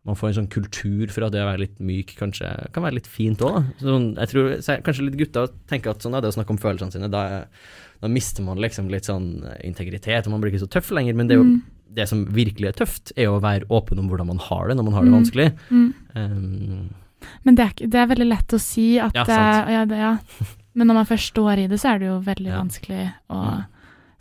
[0.08, 2.96] man får en sånn kultur for at det å være litt myk kanskje kan være
[2.98, 3.60] litt fint òg.
[3.82, 4.54] Sånn, jeg tror
[4.86, 7.24] kanskje litt gutter tenker at sånn er det å snakke om følelsene sine, da,
[8.02, 9.28] da mister man liksom litt sånn
[9.68, 11.14] integritet, og man blir ikke så tøff lenger.
[11.18, 11.58] Men det, er jo, mm,
[11.98, 14.76] det som virkelig er tøft, er jo å være åpen om hvordan man har det
[14.80, 15.18] når man har det Mm.
[15.20, 15.48] vanskelig.
[15.70, 15.88] mm.
[16.16, 16.88] Um,
[17.44, 19.70] Men det er, det er veldig lett å si at Ja, det, sant.
[19.74, 20.12] ja, det, ja.
[20.78, 23.64] Men når man først står i det, så er det jo veldig vanskelig å Mm.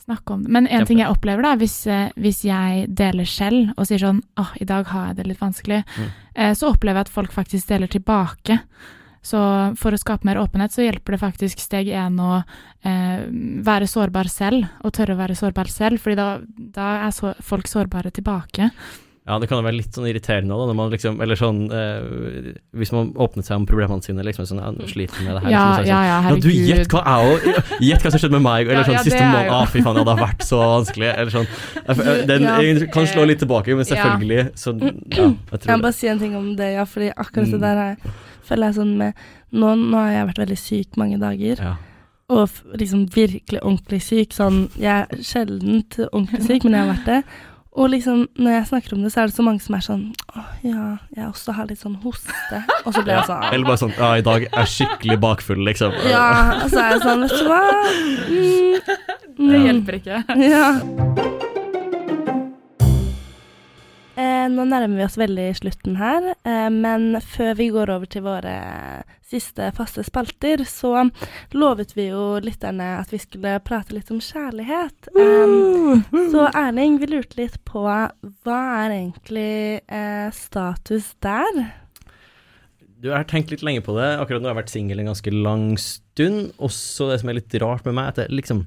[0.08, 0.52] Snakke om det.
[0.56, 4.22] Men en ting jeg opplever, da, hvis, eh, hvis jeg deler selv og sier sånn
[4.40, 6.12] åh, i dag har jeg det litt vanskelig, Mm.
[6.36, 8.60] eh, så opplever jeg at folk faktisk deler tilbake.
[9.28, 9.38] Så
[9.76, 12.44] for å skape mer åpenhet, så hjelper det faktisk steg én å
[12.86, 13.26] eh,
[13.62, 17.68] være sårbar selv, og tørre å være sårbar selv, fordi da, da er så, folk
[17.68, 18.70] sårbare tilbake.
[19.28, 22.54] Ja, det kan jo være litt sånn irriterende òg, når man liksom Eller sånn eh,
[22.80, 25.52] Hvis man åpnet seg om problemene sine, liksom sånn Ja, nå sliter med det her.
[25.52, 26.48] Ja, liksom, sånn, ja, ja, herregud.
[26.48, 28.96] ja, du, gjett hva jeg òg Gjett hva som skjedde med meg, eller Ja, sånn
[28.98, 29.52] ja, siste måned.
[29.52, 31.10] Å, fy faen, det har vært så vanskelig.
[31.12, 31.50] Eller sånn.
[32.32, 32.56] Den Ja.
[32.64, 36.20] jeg kan slå litt tilbake, men selvfølgelig, så ja, jeg Jeg må bare si en
[36.24, 37.66] ting om det, ja, fordi akkurat det Mm.
[37.68, 38.16] der jeg,
[38.48, 39.14] føler jeg sånn med
[39.52, 41.76] nå, nå har jeg vært veldig syk mange dager, ja.
[42.30, 44.34] og liksom virkelig ordentlig syk.
[44.36, 47.24] Sånn, jeg er sjelden ordentlig syk, men jeg har vært det.
[47.78, 50.06] Og liksom, når jeg snakker om det, så er det så mange som er sånn
[50.34, 52.62] Å ja, jeg også har litt sånn hoste.
[52.84, 55.62] Og så blir jeg sånn Eller bare sånn Ja, i dag er jeg skikkelig bakfull,
[55.68, 55.94] liksom.
[56.10, 56.28] Ja,
[56.64, 57.62] og så er jeg sånn, vet du hva
[58.34, 58.94] mm,
[59.38, 59.66] Det mm.
[59.68, 60.24] hjelper ikke.
[60.42, 60.66] Ja.
[64.18, 68.24] Eh, nå nærmer vi oss veldig slutten her, eh, men før vi går over til
[68.26, 68.58] våre
[69.28, 71.04] siste faste spalter, så
[71.54, 75.10] lovet vi jo lytterne at vi skulle prate litt om kjærlighet.
[75.14, 76.02] Um,
[76.32, 81.68] så Erling, vi lurte litt på hva er egentlig eh, status der?
[82.98, 84.08] Du jeg har tenkt litt lenge på det.
[84.18, 86.56] Akkurat nå har jeg vært singel en ganske lang stund.
[86.58, 88.64] Også det som er litt rart med meg, at jeg liksom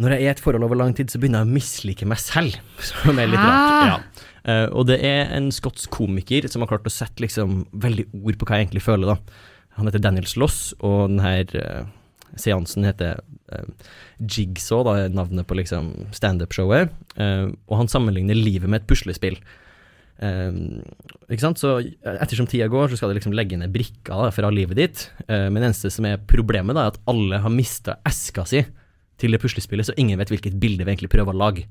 [0.00, 2.18] Når jeg er i et forhold over lang tid, så begynner jeg å mislike meg
[2.20, 2.56] selv.
[2.90, 3.88] Som er litt rart.
[3.88, 4.25] Ja.
[4.46, 8.38] Uh, og det er en skotsk komiker som har klart å sette liksom veldig ord
[8.38, 9.44] på hva jeg egentlig føler, da.
[9.76, 11.88] Han heter Daniel Sloss, og denne uh,
[12.38, 13.20] seansen heter
[13.52, 16.92] uh, Jigsaw, da navnet på liksom standup-showet.
[17.18, 19.36] og han sammenligner livet med et puslespill.
[20.16, 20.80] Um,
[21.28, 21.60] ikke sant?
[21.60, 21.74] Så
[22.08, 25.02] ettersom tida går, så skal du liksom legge ned brikker fra livet ditt.
[25.26, 28.62] Uh, men det eneste som er problemet, da, er at alle har mista eska si
[29.20, 31.66] til det puslespillet, så ingen vet hvilket bilde vi egentlig prøver å lage.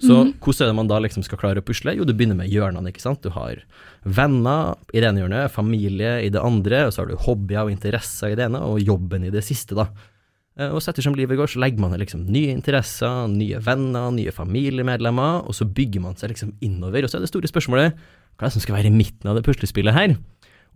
[0.00, 0.30] Så mm.
[0.40, 1.92] hvordan er det man da liksom skal klare å pusle?
[1.96, 3.20] Jo, du begynner med hjørnene, ikke sant.
[3.20, 3.60] Du har
[4.02, 7.74] venner i det ene hjørnet, familie i det andre, og så har du hobbyer og
[7.74, 9.90] interesser i det ene, og jobben i det siste, da.
[10.56, 14.32] Eh, og så ettersom livet går, så legger man liksom nye interesser, nye venner, nye
[14.34, 17.04] familiemedlemmer, og så bygger man seg liksom innover.
[17.04, 18.00] Og så er det store spørsmålet
[18.40, 20.16] hva er det som skal være i midten av det puslespillet her?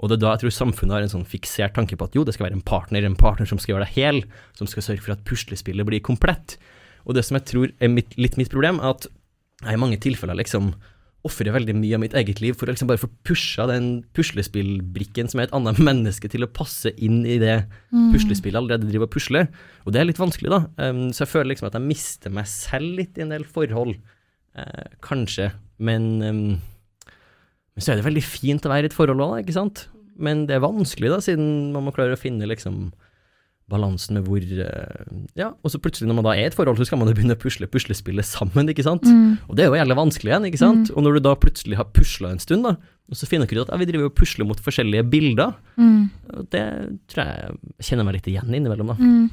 [0.03, 2.25] Og det er da jeg tror samfunnet har en sånn fiksert tanke på at jo,
[2.27, 4.23] det skal være en partner, en partner som skal gjøre deg hel,
[4.59, 6.59] som skal sørge for at puslespillet blir komplett.
[7.05, 9.09] Og det som jeg tror er mitt, litt mitt problem, er at
[9.65, 10.75] jeg i mange tilfeller liksom
[11.25, 15.31] ofrer veldig mye av mitt eget liv for å liksom bare få pusha den puslespillbrikken
[15.31, 17.63] som er et annet menneske, til å passe inn i det
[17.95, 18.11] mm.
[18.13, 19.49] puslespillet allerede driver og pusler.
[19.87, 20.61] Og det er litt vanskelig, da.
[20.77, 23.97] Um, så jeg føler liksom at jeg mister meg selv litt i en del forhold.
[24.55, 25.49] Uh, kanskje.
[25.83, 26.45] Men um,
[27.75, 29.89] men så er det veldig fint å være i et forhold òg, ikke sant?
[30.15, 32.93] Men det er vanskelig, da, siden man må klare å finne liksom
[33.71, 35.05] balansen med hvor eh,
[35.39, 37.17] Ja, og så plutselig når man da er i et forhold, så skal man jo
[37.17, 39.07] begynne å pusle puslespillet sammen, ikke sant?
[39.09, 39.39] Mm.
[39.49, 40.91] Og det er jo jævlig vanskelig igjen, ikke sant?
[40.91, 40.97] Mm.
[40.97, 42.75] Og når du da plutselig har pusla en stund, da,
[43.09, 46.03] og så finner du ut at ja, vi driver og pusler mot forskjellige bilder, mm.
[46.53, 46.65] det
[47.13, 48.99] tror jeg jeg kjenner meg litt igjen innimellom, da.
[49.01, 49.31] Mm.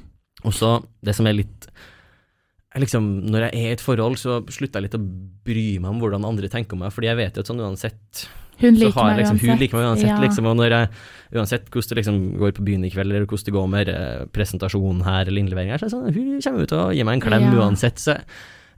[0.47, 1.67] Og så det som er litt
[2.81, 5.03] liksom, Når jeg er i et forhold, så slutter jeg litt å
[5.45, 8.23] bry meg om hvordan andre tenker om meg, fordi jeg vet jo at sånn uansett
[8.61, 9.41] hun liker har, liksom.
[9.41, 10.19] Hun liker meg uansett, ja.
[10.23, 10.47] liksom.
[10.51, 10.89] Og jeg,
[11.35, 14.23] uansett hvordan det liksom går på byen i kveld, eller hvordan det går med eh,
[14.35, 17.19] presentasjonen her, eller innlevering her, så er det sånn, hun kommer ut og gir meg
[17.19, 17.53] en klem ja.
[17.61, 18.01] uansett.
[18.01, 18.17] Så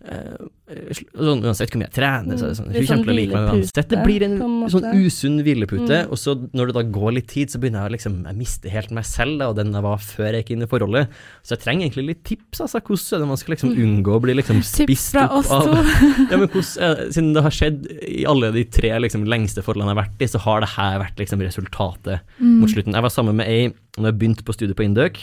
[0.03, 3.15] sånn, uansett hvor mye jeg trener, så er det sånn, hun kommer sånn til å
[3.15, 3.89] like meg uansett.
[3.93, 4.35] Det blir en,
[4.73, 6.11] sånn usunn hvilepute, mm.
[6.11, 8.73] og så når det da går litt tid, så begynner jeg å liksom Jeg mister
[8.73, 11.19] helt meg selv, da, og den jeg var før jeg gikk inn i forholdet.
[11.43, 12.81] Så jeg trenger egentlig litt tips, altså.
[12.83, 13.83] Hvordan er det man skal liksom mm.
[13.85, 15.71] unngå å bli liksom spist opp av
[16.31, 19.97] Ja, men hvordan Siden det har skjedd i alle de tre liksom lengste forholdene jeg
[19.97, 22.57] har vært i, så har det her vært liksom resultatet mm.
[22.59, 22.97] mot slutten.
[22.97, 25.19] Jeg var sammen med ei når jeg begynte på studiet på Indøk,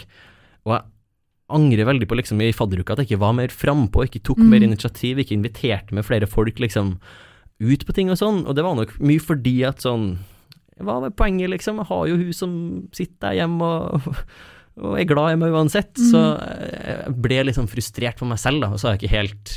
[0.65, 0.83] og jeg
[1.57, 4.49] angrer veldig på liksom i fadderuka at jeg ikke var mer frampå, ikke tok mm.
[4.53, 6.97] mer initiativ, ikke inviterte med flere folk liksom
[7.61, 8.45] ut på ting og sånn.
[8.49, 10.15] Og det var nok mye fordi at sånn
[10.81, 11.83] Hva er poenget, liksom?
[11.83, 12.53] Jeg har jo hun som
[12.97, 14.07] sitter der hjemme og,
[14.85, 15.93] og er glad i meg uansett.
[15.99, 16.07] Mm.
[16.13, 19.57] Så jeg ble liksom frustrert på meg selv, da, og så har jeg ikke helt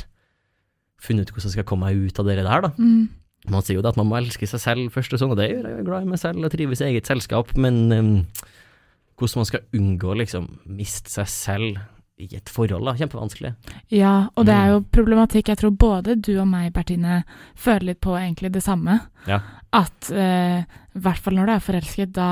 [1.04, 2.72] funnet ut hvordan jeg skal komme meg ut av det der, da.
[2.76, 3.08] Mm.
[3.52, 5.50] Man sier jo det at man må elske seg selv først og sånn, og det
[5.50, 8.12] gjør jeg jo glad i meg selv og trives i eget selskap, men um,
[9.18, 11.82] hvordan man skal unngå å liksom miste seg selv
[12.16, 12.86] i et forhold.
[12.86, 13.52] da, Kjempevanskelig.
[13.90, 14.88] Ja, og det er jo mm.
[14.94, 15.50] problematikk.
[15.50, 17.22] Jeg tror både du og meg, Bertine,
[17.58, 19.00] føler litt på egentlig det samme.
[19.26, 19.40] Ja.
[19.74, 20.62] At eh,
[20.94, 22.26] i hvert fall når du er forelsket, da,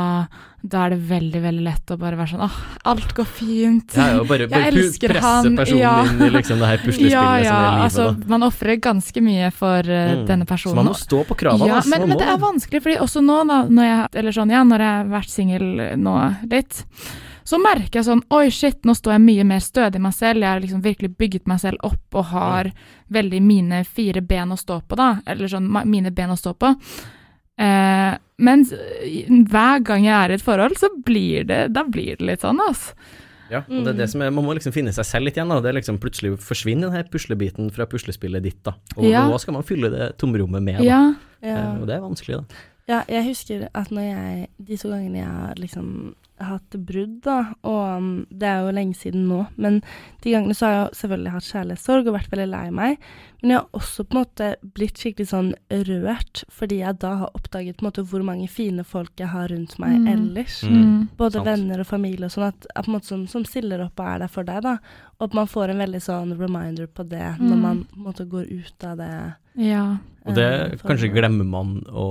[0.62, 2.58] da, er det veldig veldig lett å bare være sånn åh,
[2.92, 3.96] alt går fint.
[3.98, 5.56] Ja, ja, bare, bare jeg elsker han.
[5.58, 5.96] personen ja.
[6.06, 7.86] inn i liksom det her puslespillet ja, ja, som er livet.
[7.88, 8.30] Altså, da.
[8.30, 10.22] Man ofrer ganske mye for uh, mm.
[10.30, 10.76] denne personen.
[10.76, 11.72] Så man må stå på kravene.
[11.72, 14.62] Ja, men, men, det er vanskelig, fordi også nå, da, når jeg, eller sånn, ja,
[14.70, 16.16] når jeg har vært singel nå
[16.52, 16.84] litt
[17.42, 20.44] så merker jeg sånn Oi, shit, nå står jeg mye mer stødig i meg selv.
[20.44, 22.70] Jeg har liksom virkelig bygget meg selv opp og har
[23.12, 25.16] veldig mine fire ben å stå på, da.
[25.26, 26.70] Eller sånn mine ben å stå på.
[27.60, 28.64] Eh, men
[29.50, 32.62] hver gang jeg er i et forhold, så blir det Da blir det litt sånn,
[32.64, 32.96] altså.
[33.52, 35.52] Ja, og det er det som er, Man må liksom finne seg selv litt igjen.
[35.52, 38.62] da, det er liksom Plutselig forsvinner denne puslebiten fra puslespillet ditt.
[38.64, 39.26] da, Og ja.
[39.28, 40.80] hva skal man fylle det tomrommet med?
[40.80, 41.02] da, ja.
[41.42, 42.62] Eh, og det er vanskelig, da.
[42.90, 47.36] Ja, jeg husker at når jeg, de to gangene jeg har liksom hatt brudd, da,
[47.62, 49.78] og um, det er jo lenge siden nå, men
[50.24, 53.06] de gangene så har jeg selvfølgelig hatt kjærlighetssorg og vært veldig lei meg.
[53.42, 55.48] Men jeg har også på en måte blitt skikkelig sånn
[55.88, 59.50] rørt, fordi jeg da har oppdaget på en måte hvor mange fine folk jeg har
[59.50, 60.06] rundt meg mm.
[60.12, 60.60] ellers.
[60.62, 61.08] Mm.
[61.18, 61.48] Både Sant.
[61.50, 64.12] venner og familie og sånn, at, at på en måte som, som, stiller opp og
[64.12, 64.76] er der for deg, da.
[65.18, 67.42] Og at man får en veldig sånn reminder på det mm.
[67.48, 69.12] når man på en måte går ut av det
[69.58, 69.84] ja.
[70.22, 72.06] Og det eh, kanskje glemmer man å,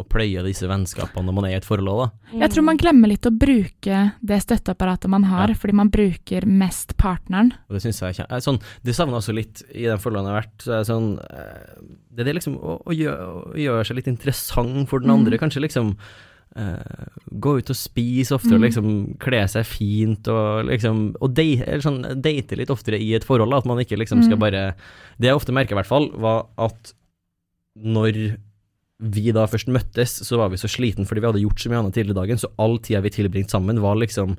[0.00, 2.38] å pløye disse vennskapene når man er i et forhold òg, da.
[2.40, 5.58] Jeg tror man glemmer litt å bruke det støtteapparatet man har, ja.
[5.60, 7.52] fordi man bruker mest partneren.
[7.68, 10.38] Og Det syns jeg er sånn, Det savner jeg også litt i den forholdene jeg
[10.38, 11.72] har vært, så er det sånn eh,
[12.12, 15.16] Det er det liksom å, å, gjøre, å gjøre seg litt interessant for den Mm.
[15.20, 15.38] andre.
[15.42, 15.96] Kanskje liksom
[16.52, 17.08] Uh,
[17.40, 18.64] gå ut og spise oftere, Mm.
[18.66, 23.48] liksom kle seg fint og liksom Og date, sånn, date litt oftere i et forhold,
[23.50, 24.40] da, at man ikke liksom skal Mm.
[24.44, 24.74] bare
[25.18, 26.92] Det jeg ofte merker, i hvert fall, var at
[27.74, 28.36] når
[29.00, 31.80] vi da først møttes, så var vi så sliten fordi vi hadde gjort så mye
[31.80, 34.36] annet tidligere i dagen, så all tida vi tilbringte sammen, var liksom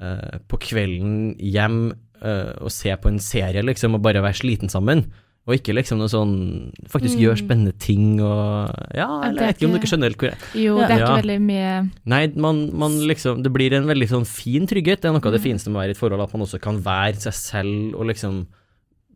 [0.00, 4.70] uh, på kvelden hjem uh, og se på en serie, liksom, og bare være sliten
[4.70, 5.10] sammen.
[5.42, 7.22] Og ikke liksom noe sånn Faktisk Mm.
[7.24, 10.38] gjør spennende ting og Ja, eller jeg vet ikke om dere skjønner helt hvor jeg
[10.64, 11.06] Jo, det er Ja.
[11.08, 15.00] ikke veldig mye Nei, man, man liksom Det blir en veldig sånn fin trygghet.
[15.02, 15.48] Det er noe av det Mm.
[15.50, 18.06] fineste med å være i et forhold, at man også kan være seg selv og
[18.06, 18.46] liksom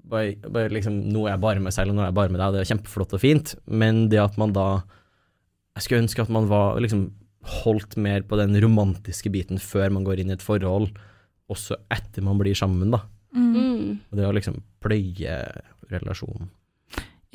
[0.08, 2.40] bare, bare liksom Nå er jeg bare meg selv, og nå er jeg bare med
[2.40, 4.82] deg, og det er kjempeflott og fint, men det at man da
[5.76, 7.10] Jeg skulle ønske at man var liksom
[7.62, 10.90] holdt mer på den romantiske biten før man går inn i et forhold,
[11.48, 13.02] også etter man blir sammen, da.
[13.32, 13.54] mm.
[13.54, 16.48] Mm, Og det å liksom pløye relasjonen.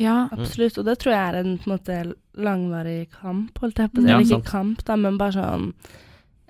[0.02, 0.28] Ja.
[0.32, 0.78] absolutt.
[0.82, 1.98] Og det tror jeg er en på en måte
[2.42, 4.10] langvarig kamp, holdt jeg på å si.
[4.10, 4.44] Ja, Eller sant.
[4.44, 5.68] ikke kamp, da, men bare sånn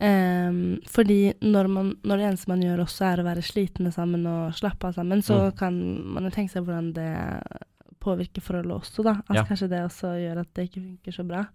[0.01, 4.23] um, fordi når, man, når det eneste man gjør også er å være slitne sammen
[4.29, 5.57] og slappe av sammen, så Mm.
[5.57, 5.81] kan
[6.13, 7.11] man jo tenke seg hvordan det
[8.01, 9.17] påvirker forholdet også, da.
[9.29, 9.43] At Ja.
[9.43, 11.45] kanskje det også gjør at det ikke funker så bra.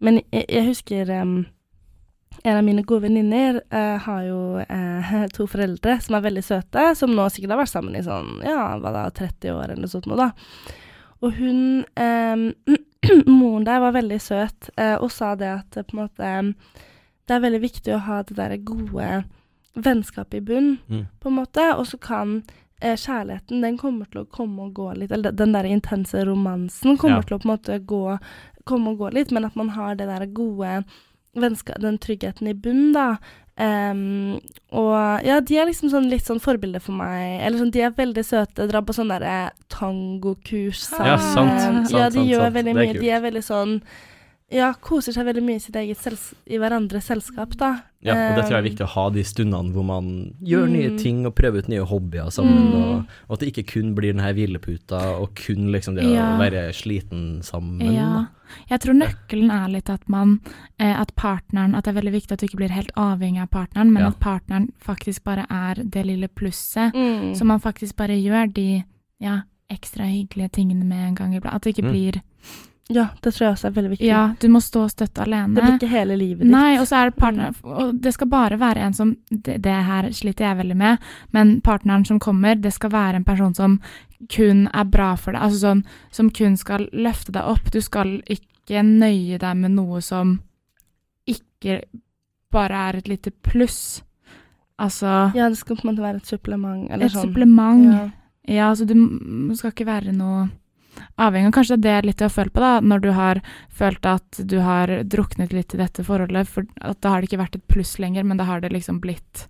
[0.00, 1.46] Men jeg, jeg husker ehm,
[2.44, 6.84] en av mine gode venninner eh, har jo eh, to foreldre som er veldig søte,
[6.96, 9.92] som nå sikkert har vært sammen i sånn, ja, hva da, 30 år eller noe
[9.92, 10.76] sånt noe, da.
[11.20, 11.58] Og hun
[12.00, 12.46] eh,
[13.26, 16.30] Moren der var veldig søt eh, og sa det at eh, på en måte
[17.28, 19.10] Det er veldig viktig å ha det der gode
[19.74, 21.04] vennskapet i bunn, Mm.
[21.22, 22.40] på en måte, og så kan
[22.82, 26.96] eh, kjærligheten, den kommer til å komme og gå litt, eller den der intense romansen
[26.98, 27.22] kommer Ja.
[27.28, 28.18] til å på en måte gå,
[28.64, 30.82] komme og gå litt, men at man har det der gode
[31.34, 33.16] den tryggheten i bunnen, da.
[33.60, 34.38] Um,
[34.72, 37.42] og ja, de er liksom sånn litt sånn forbilder for meg.
[37.44, 41.10] Eller sånn, de er veldig søte, drar på sånn derre tangokurs sammen.
[41.12, 42.94] Ja, sant, sant, ja, de sant, gjør veldig mye.
[42.96, 43.76] De er veldig sånn
[44.50, 47.68] Ja, koser seg veldig mye i sitt eget sels i hverandres selskap, da.
[48.02, 50.88] Ja, og det tror jeg er viktig å ha de stundene hvor man gjør nye
[50.90, 50.98] Mm.
[50.98, 52.74] ting og prøver ut nye hobbyer sammen, Mm.
[52.74, 56.34] og, og at det ikke kun blir den her hvileputa og kun liksom det Ja.
[56.34, 57.92] å være sliten sammen.
[57.94, 58.26] Ja.
[58.68, 60.40] Jeg tror nøkkelen er litt at man
[60.80, 63.50] eh, At partneren At det er veldig viktig at du ikke blir helt avhengig av
[63.50, 64.08] partneren, men Ja.
[64.08, 66.92] at partneren faktisk bare er det lille plusset.
[66.92, 67.36] mm.
[67.36, 68.82] Så man faktisk bare gjør de
[69.20, 71.54] ja, ekstra hyggelige tingene med en gang iblant.
[71.54, 71.92] At det ikke Mm.
[71.92, 72.22] blir
[72.90, 74.06] Ja, det tror jeg også er veldig viktig.
[74.08, 75.54] Ja, du må stå og støtte alene.
[75.54, 76.50] Det blir ikke hele livet ditt.
[76.50, 79.76] Nei, og så er det partner Og det skal bare være en som det, det
[79.86, 80.98] her sliter jeg veldig med,
[81.36, 83.78] men partneren som kommer, det skal være en person som
[84.28, 85.42] kun er bra for deg.
[85.46, 87.70] Altså sånn som kun skal løfte deg opp.
[87.72, 90.40] Du skal ikke nøye deg med noe som
[91.30, 91.82] ikke
[92.50, 94.02] bare er et lite pluss.
[94.80, 97.28] Altså Ja, det skal på en måte være et supplement, eller et sånn.
[97.28, 97.84] supplement.
[97.92, 98.10] Ja.
[98.50, 100.48] Ja, altså du skal ikke være noe
[101.18, 101.46] avhengig.
[101.50, 104.58] av kanskje det er litt å føle på, da, når du har følt at du
[104.60, 107.98] har druknet litt i dette forholdet, for at da har det ikke vært et pluss
[107.98, 109.48] lenger, men da har det liksom blitt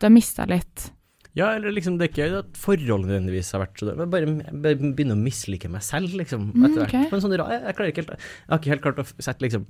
[0.00, 0.90] Du har mista litt
[1.34, 4.92] Ja, eller liksom, det er ikke at forholdet nødvendigvis har vært så dårlig, men bare,
[4.92, 6.92] begynner å mislike meg selv, liksom, Mm, etter hvert.
[6.92, 7.20] Mm, okay.
[7.20, 9.64] sånn jeg, jeg helt, jeg har ikke helt klart å sette liksom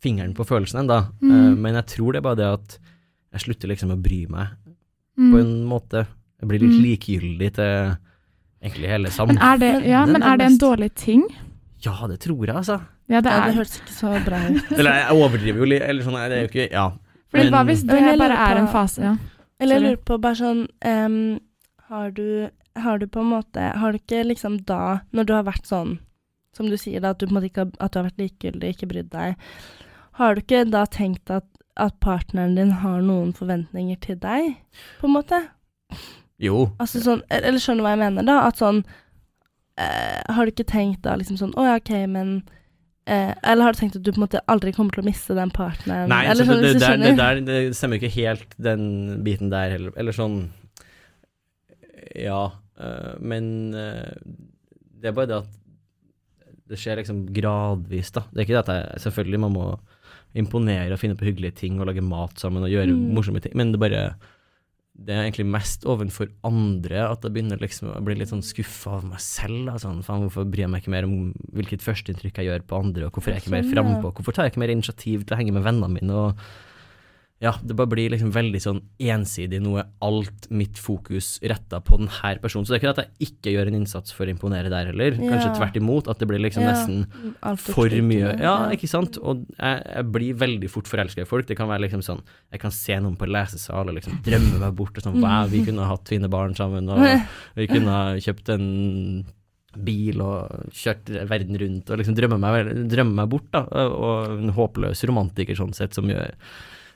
[0.00, 1.58] fingeren på følelsen ennå, Mm.
[1.58, 2.78] men jeg tror det er bare det at
[3.32, 4.48] jeg slutter liksom å bry meg,
[5.18, 5.32] mm.
[5.32, 6.06] på en måte.
[6.40, 6.84] Jeg blir litt Mm.
[6.86, 7.96] likegyldig til
[8.62, 11.26] egentlig hele Men er det, ja, men er er det en dårlig ting?
[11.84, 12.80] Ja, det tror jeg, altså.
[13.08, 14.72] Ja, det Ja, det er hørtes ikke så bra ut.
[14.78, 16.86] Eller jeg overdriver jo litt, eller sånn, det er jo ikke, ja.
[17.32, 19.02] Fordi hva hvis det bare på, er en fase?
[19.04, 19.16] Ja.
[19.60, 21.38] Eller jeg lurer på bare sånn um,
[21.90, 25.44] Har du Har du på en måte Har du ikke liksom da, når du har
[25.48, 25.98] vært sånn
[26.56, 28.22] Som du sier da, at du på en måte ikke har, at du har vært
[28.22, 29.50] likegyldig, ikke brydd deg
[30.20, 34.54] Har du ikke da tenkt at, at partneren din har noen forventninger til deg,
[35.02, 35.42] på en måte?
[36.38, 38.36] Jo, Altså sånn Eller skjønner du hva jeg mener, da?
[38.46, 38.84] At sånn
[39.78, 42.30] eh, Har du ikke tenkt da liksom sånn Å ja, OK, men
[43.10, 45.34] eh, Eller har du tenkt at du på en måte aldri kommer til å miste
[45.34, 46.06] den partneren?
[46.12, 48.84] Nei, eller sånn, det, det, der, det, der, det stemmer ikke helt, den
[49.26, 49.92] biten der heller.
[49.98, 50.38] Eller sånn
[52.18, 52.44] Ja,
[52.80, 54.14] øh, men øh,
[55.02, 55.54] det er bare det at
[56.68, 58.26] det skjer liksom gradvis, da.
[58.28, 59.66] Det er ikke det at jeg Selvfølgelig, man må
[60.36, 63.06] imponere og finne på hyggelige ting og lage mat sammen og gjøre Mm.
[63.16, 64.02] morsomme ting, men det bare
[64.98, 68.96] det er egentlig mest overfor andre at jeg begynner liksom å bli litt sånn skuffa
[68.96, 69.70] av meg selv.
[69.78, 73.06] Sånn, faen, hvorfor bryr jeg meg ikke mer om hvilket førsteinntrykk jeg gjør på andre,
[73.06, 75.38] og hvorfor er jeg ikke mer frampå, hvorfor tar jeg ikke mer initiativ til å
[75.38, 76.42] henge med vennene mine, og
[77.38, 82.00] ja, det bare blir liksom veldig sånn ensidig, nå er alt mitt fokus retta på
[82.00, 82.66] denne personen.
[82.66, 85.14] Så det er ikke at jeg ikke gjør en innsats for å imponere der heller,
[85.20, 85.54] kanskje Ja.
[85.54, 87.06] tvert imot, at det blir liksom Ja, nesten
[87.62, 88.32] for mye.
[88.42, 89.18] Ja, ikke sant?
[89.22, 91.46] Og jeg, jeg blir veldig fort forelska i folk.
[91.46, 94.74] Det kan være liksom sånn Jeg kan se noen på lesesal og liksom drømme meg
[94.74, 96.98] bort og sånn Wow, vi kunne hatt fine barn sammen, og
[97.54, 99.24] vi kunne ha kjøpt en
[99.78, 103.62] bil og kjørt verden rundt og liksom drømme meg, drømme meg bort, da.
[103.86, 106.34] Og en håpløs romantiker sånn sett, som gjør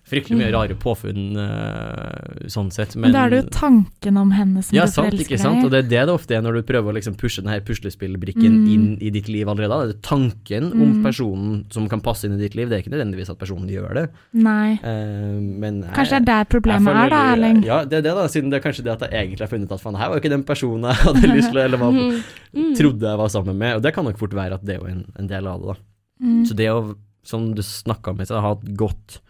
[0.04, 2.96] fryktelig mye rare påfunn uh, sånn sett.
[3.00, 5.62] Men da er det jo tanken om henne som ja, du sant, forelsker ikke sant?
[5.64, 8.52] Og det er det det ofte er når du prøver å liksom pushe denne puslespillbrikken
[8.52, 8.66] Mm.
[8.72, 9.92] inn i ditt liv allerede.
[9.92, 11.02] Det er tanken om Mm.
[11.06, 13.94] personen som kan passe inn i ditt liv, det er ikke nødvendigvis at personen gjør
[13.94, 14.04] det.
[14.34, 14.74] Nei.
[14.82, 17.62] Uh, men jeg- Kanskje det er der problemet er, da, Erling.
[17.64, 18.26] Ja, det er det, da.
[18.28, 20.20] Siden det er kanskje det at jeg egentlig har funnet at faen, her var jo
[20.20, 22.74] ikke den personen jeg hadde lyst til, eller var, Mm.
[22.76, 23.76] trodde jeg var sammen med.
[23.76, 25.68] Og det kan nok fort være at det er jo en, en del av det,
[25.68, 26.26] da.
[26.26, 26.44] Mm.
[26.46, 29.20] Så det å, som du snakka om, ha et godt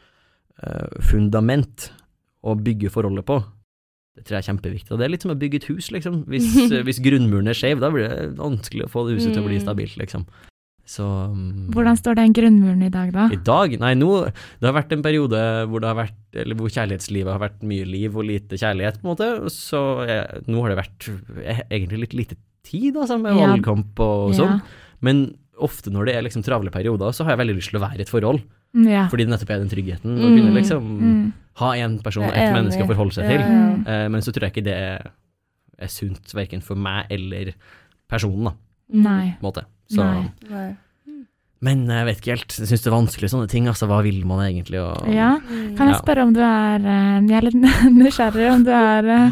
[1.03, 1.91] fundament
[2.43, 3.41] å bygge forholdet på,
[4.13, 4.93] det tror jeg er kjempeviktig.
[4.93, 6.23] Og det er litt som å bygge et hus, liksom.
[6.29, 9.43] Hvis, eh, hvis grunnmuren er skeiv, da blir det vanskelig å få det huset til
[9.45, 9.65] å bli Mm.
[9.65, 10.27] stabilt, liksom.
[10.93, 13.29] Så mm, Hvordan står den grunnmuren i dag, da?
[13.33, 13.77] i dag?
[13.79, 15.39] Nei, nå Det har vært en periode
[15.71, 19.07] hvor det har vært Eller hvor kjærlighetslivet har vært mye liv og lite kjærlighet, på
[19.07, 19.29] en måte.
[19.55, 19.79] Så
[20.11, 21.07] jeg, nå har det vært
[21.39, 22.37] jeg, egentlig litt lite
[22.67, 24.59] tid, altså, med valgkamp og sånn.
[24.59, 24.99] Ja.
[25.07, 25.23] Men
[25.63, 28.03] ofte når det er liksom travle perioder, så har jeg veldig lyst til å være
[28.03, 28.43] i et forhold.
[28.75, 29.09] Ja.
[29.09, 30.19] Fordi det nettopp er den tryggheten.
[30.19, 30.37] Å Mm.
[30.39, 31.33] kunne liksom Mm.
[31.57, 33.41] ha én person, Og ett menneske å forholde seg Ja, til.
[33.41, 33.87] Mm.
[33.87, 35.11] Eh, men så tror jeg ikke det er,
[35.79, 37.53] er sunt, verken for meg eller
[38.09, 38.53] personen, da,
[38.91, 39.37] Nei.
[39.41, 39.65] på en måte.
[39.91, 39.97] Så,
[40.51, 40.77] Nei.
[41.63, 42.55] Men jeg vet ikke helt.
[42.59, 43.69] Jeg syns det er vanskelig sånne ting.
[43.71, 44.81] Altså, hva vil man egentlig?
[44.83, 45.37] Og, Ja.
[45.39, 45.77] Mm.
[45.77, 46.01] Kan jeg Ja.
[46.03, 47.55] spørre om du er eh, Jeg er litt
[48.03, 49.31] nysgjerrig om du er eh,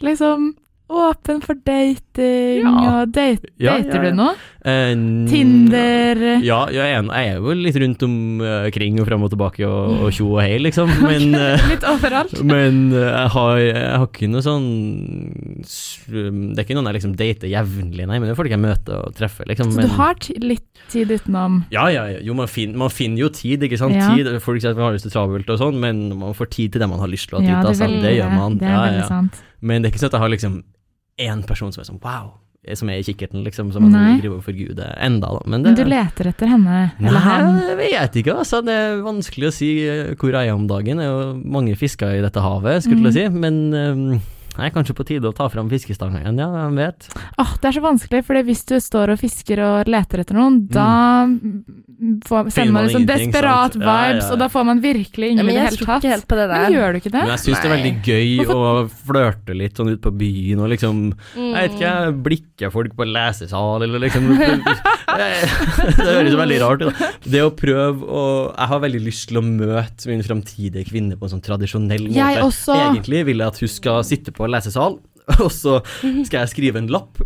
[0.00, 0.54] liksom
[0.90, 3.02] åpen for dating, Ja.
[3.02, 4.10] og date, Ja, dater ja, ja.
[4.10, 4.34] du nå?
[4.68, 4.92] Eh,
[5.30, 10.04] Tinder Ja, jeg er, jeg er jo litt rundt omkring og fram og tilbake og,
[10.06, 10.90] og tjo og hei, liksom.
[11.08, 12.34] Men, okay, Litt overalt?
[12.52, 14.68] men eh, jeg, har, jeg har ikke noe sånn
[16.08, 19.02] Det er ikke noen jeg liksom dater jevnlig, nei, men det er folk jeg møter
[19.02, 19.72] og treffer, liksom.
[19.74, 21.60] Så Men, du har litt tid utenom?
[21.74, 22.06] ja, ja.
[22.24, 23.96] Jo, man, fin, man finner jo tid, ikke sant.
[23.98, 24.08] Ja.
[24.14, 26.74] Tid, folk sier at man har lyst til travelt og sånn, men man får tid
[26.74, 27.72] til det man har lyst til å ha tid Ja, til.
[27.72, 28.02] det, Altså.
[28.08, 28.58] Det gjør man.
[28.60, 29.06] Det er ja, ja.
[29.08, 29.40] sant.
[29.60, 30.58] Men det er ikke sånn at jeg har liksom
[31.28, 32.28] én person som er sånn wow,
[32.76, 35.40] som er i kikkerten, liksom, som man driver og forguder enda, da.
[35.46, 37.20] Men Men du leter etter henne, eller?
[37.20, 38.60] Nei, jeg vet ikke, altså.
[38.64, 40.98] Det er vanskelig å si eh, hvor jeg er om dagen.
[40.98, 43.12] Det er jo mange fisker i dette havet, skulle Mm.
[43.12, 43.28] si.
[43.28, 44.20] Men um,
[44.66, 47.08] er kanskje på tide å ta fram fiskestanga igjen, ja, hvem vet.
[47.38, 50.60] Åh, det er så vanskelig, for hvis du står og fisker og leter etter noen,
[50.72, 50.88] da
[52.28, 52.72] får, sender Mm.
[52.74, 53.82] man liksom desperat sant?
[53.82, 54.32] Ja, ja, vibes, ja.
[54.32, 56.02] og da får man virkelig ingen i det jeg hele tror tatt.
[56.04, 57.22] ikke helt på det Men gjør du ikke det?
[57.22, 60.68] Men jeg syns det er veldig gøy å flørte litt sånn ute på byen og
[60.74, 60.98] liksom
[61.38, 61.54] Mm.
[61.54, 66.90] Jeg vet ikke, blikke blikker folk på lesesal eller liksom Det høres veldig rart ut.
[66.98, 67.10] da.
[67.24, 68.22] Det å prøve å
[68.56, 72.18] Jeg har veldig lyst til å møte min framtidige kvinne på en sånn tradisjonell måte.
[72.18, 72.74] Jeg også.
[72.88, 74.98] Egentlig vil jeg at hun skal sitte på lesesal,
[75.44, 75.74] og så
[76.24, 77.18] skal jeg skrive en lapp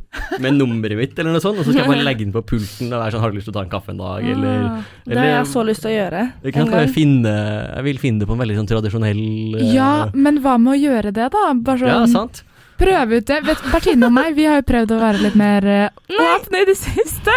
[0.43, 2.91] med nummeret mitt, eller noe sånt, og så skal jeg bare legge den på pulten
[2.93, 4.83] og være sånn 'Har du lyst til å ta en kaffe en dag?' eller eller
[5.07, 6.23] Det har jeg så lyst til å gjøre.
[6.43, 7.35] jeg, kan en bare finne,
[7.77, 10.79] jeg vil finne det på en veldig sånn tradisjonell eh, Ja, men hva med å
[10.83, 11.55] gjøre det, da?
[11.55, 12.43] Bare sånn, ja, sant?
[12.83, 13.45] prøve ut det.
[13.47, 15.89] Vet, Bertine og meg, vi har jo prøvd å være litt mer eh,
[16.35, 17.31] åpne i det siste.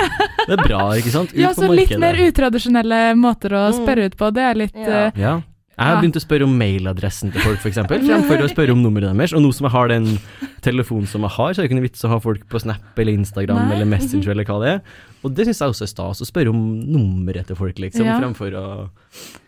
[0.47, 1.29] Det er bra, ikke sant?
[1.35, 3.77] Ut Ja, på så litt mer utradisjonelle måter å Mm.
[3.85, 4.33] spørre ut på.
[4.33, 5.05] Det er litt Ja.
[5.05, 5.41] eh, Ja.
[5.75, 9.11] Jeg har begynt å spørre om mailadressen til folk, f.eks., fremfor å spørre om nummeret
[9.11, 9.33] deres.
[9.35, 10.05] Og nå som jeg har den
[10.63, 13.01] telefonen som jeg har, så er det ikke noe vits å ha folk på Snap
[13.03, 13.73] eller Instagram Nei.
[13.75, 14.79] eller Messenger eller hva det er.
[15.25, 18.19] Og det syns jeg også er stas, å spørre om nummeret til folk, liksom, Ja.
[18.23, 18.65] fremfor å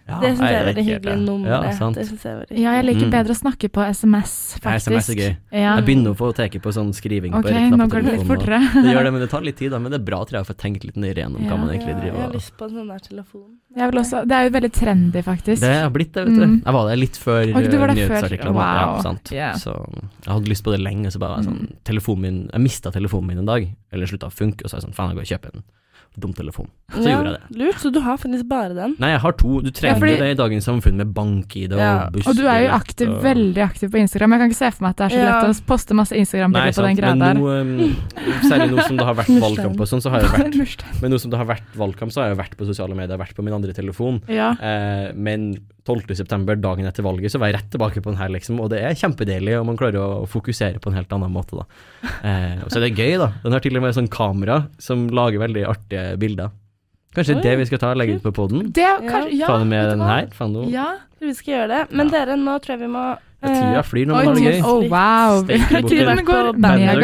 [0.08, 1.12] ja, Det syns jeg er veldig hyggelig.
[1.12, 1.20] jeg.
[1.28, 1.64] Nummeret.
[1.68, 1.96] Ja, sant.
[1.96, 3.12] det synes jeg er veldig Ja, jeg liker Mm.
[3.12, 4.34] bedre å snakke på SMS,
[4.64, 4.72] Ja.
[4.78, 5.38] SMS er gøy.
[5.52, 5.76] Ja.
[5.78, 8.28] Jeg begynner å få teke på sånn skriving Ok, på nå går det litt og-
[8.28, 8.60] fortere.
[8.74, 9.80] Det gjør det, men det tar litt tid, da.
[9.80, 11.58] Men det er bra, tror jeg, å få tenkt litt nøyere gjennom hva Ja.
[11.58, 13.50] man Ja, egentlig jeg har lyst på en sånn der telefon.
[13.78, 15.60] Jeg vil også, det er jo veldig trendy, faktisk.
[15.62, 16.46] Det har blitt det, vet du.
[16.48, 16.64] Mm.
[16.66, 18.54] Jeg var der litt før Ok, du var eh, nyhetsartiklene.
[18.54, 18.64] Wow.
[18.64, 19.32] Ja, sant.
[19.32, 19.54] Yeah.
[19.54, 19.74] Så
[20.26, 21.74] jeg hadde lyst på det lenge, så bare var jeg sånn Mm.
[21.86, 24.82] Telefonen min Jeg mista telefonen min en dag, eller slutta å funke, og så er
[24.82, 25.64] jeg sånn Faen, jeg går og kjøper en
[26.18, 26.68] dum telefon.
[26.92, 27.58] Så ja, gjorde jeg det.
[27.62, 28.96] Lurt, så du har faktisk bare den.
[29.00, 29.62] Nei, jeg har to.
[29.62, 32.10] Du trenger Ja, fordi- det i dagens samfunn med bank-ID og Ja.
[32.10, 32.28] buss.
[32.28, 34.32] Og du er jo aktiv, veldig aktiv på Instagram.
[34.34, 35.42] Jeg kan ikke se for meg at det er så Ja.
[35.42, 37.34] lett å poste masse Instagram-bilder på den greia men der.
[37.36, 37.96] nå, um,
[38.50, 41.20] særlig nå som det har vært valgkamp og sånn, så har jeg vært Men nå
[41.20, 43.54] som det har vært valgkamp, så har jeg vært på sosiale medier, vært på min
[43.54, 44.22] andre telefon.
[44.28, 44.52] Ja.
[44.60, 48.60] Eh, men 12.9., dagen etter valget, så var jeg rett tilbake på den her, liksom.
[48.60, 51.66] Og det er kjempedeilig, og man klarer å fokusere på en helt annen måte, da.
[52.22, 53.32] Eh, og så er det gøy, da.
[53.44, 56.52] Den har til og med sånn kamera som lager veldig artige bilder.
[57.18, 58.68] Kanskje Oi, det vi skal ta og legge ut på poden?
[58.78, 60.28] Ja, Ta det med den her.
[60.38, 60.90] Faen, Ja.
[61.20, 61.96] Vi skal gjøre det.
[61.98, 62.26] Men Ja.
[62.26, 64.62] dere, nå tror jeg vi må ja, tida flyr når man har det gøy.
[64.66, 65.44] oh, wow.
[65.46, 66.38] Steike Har ikke vært på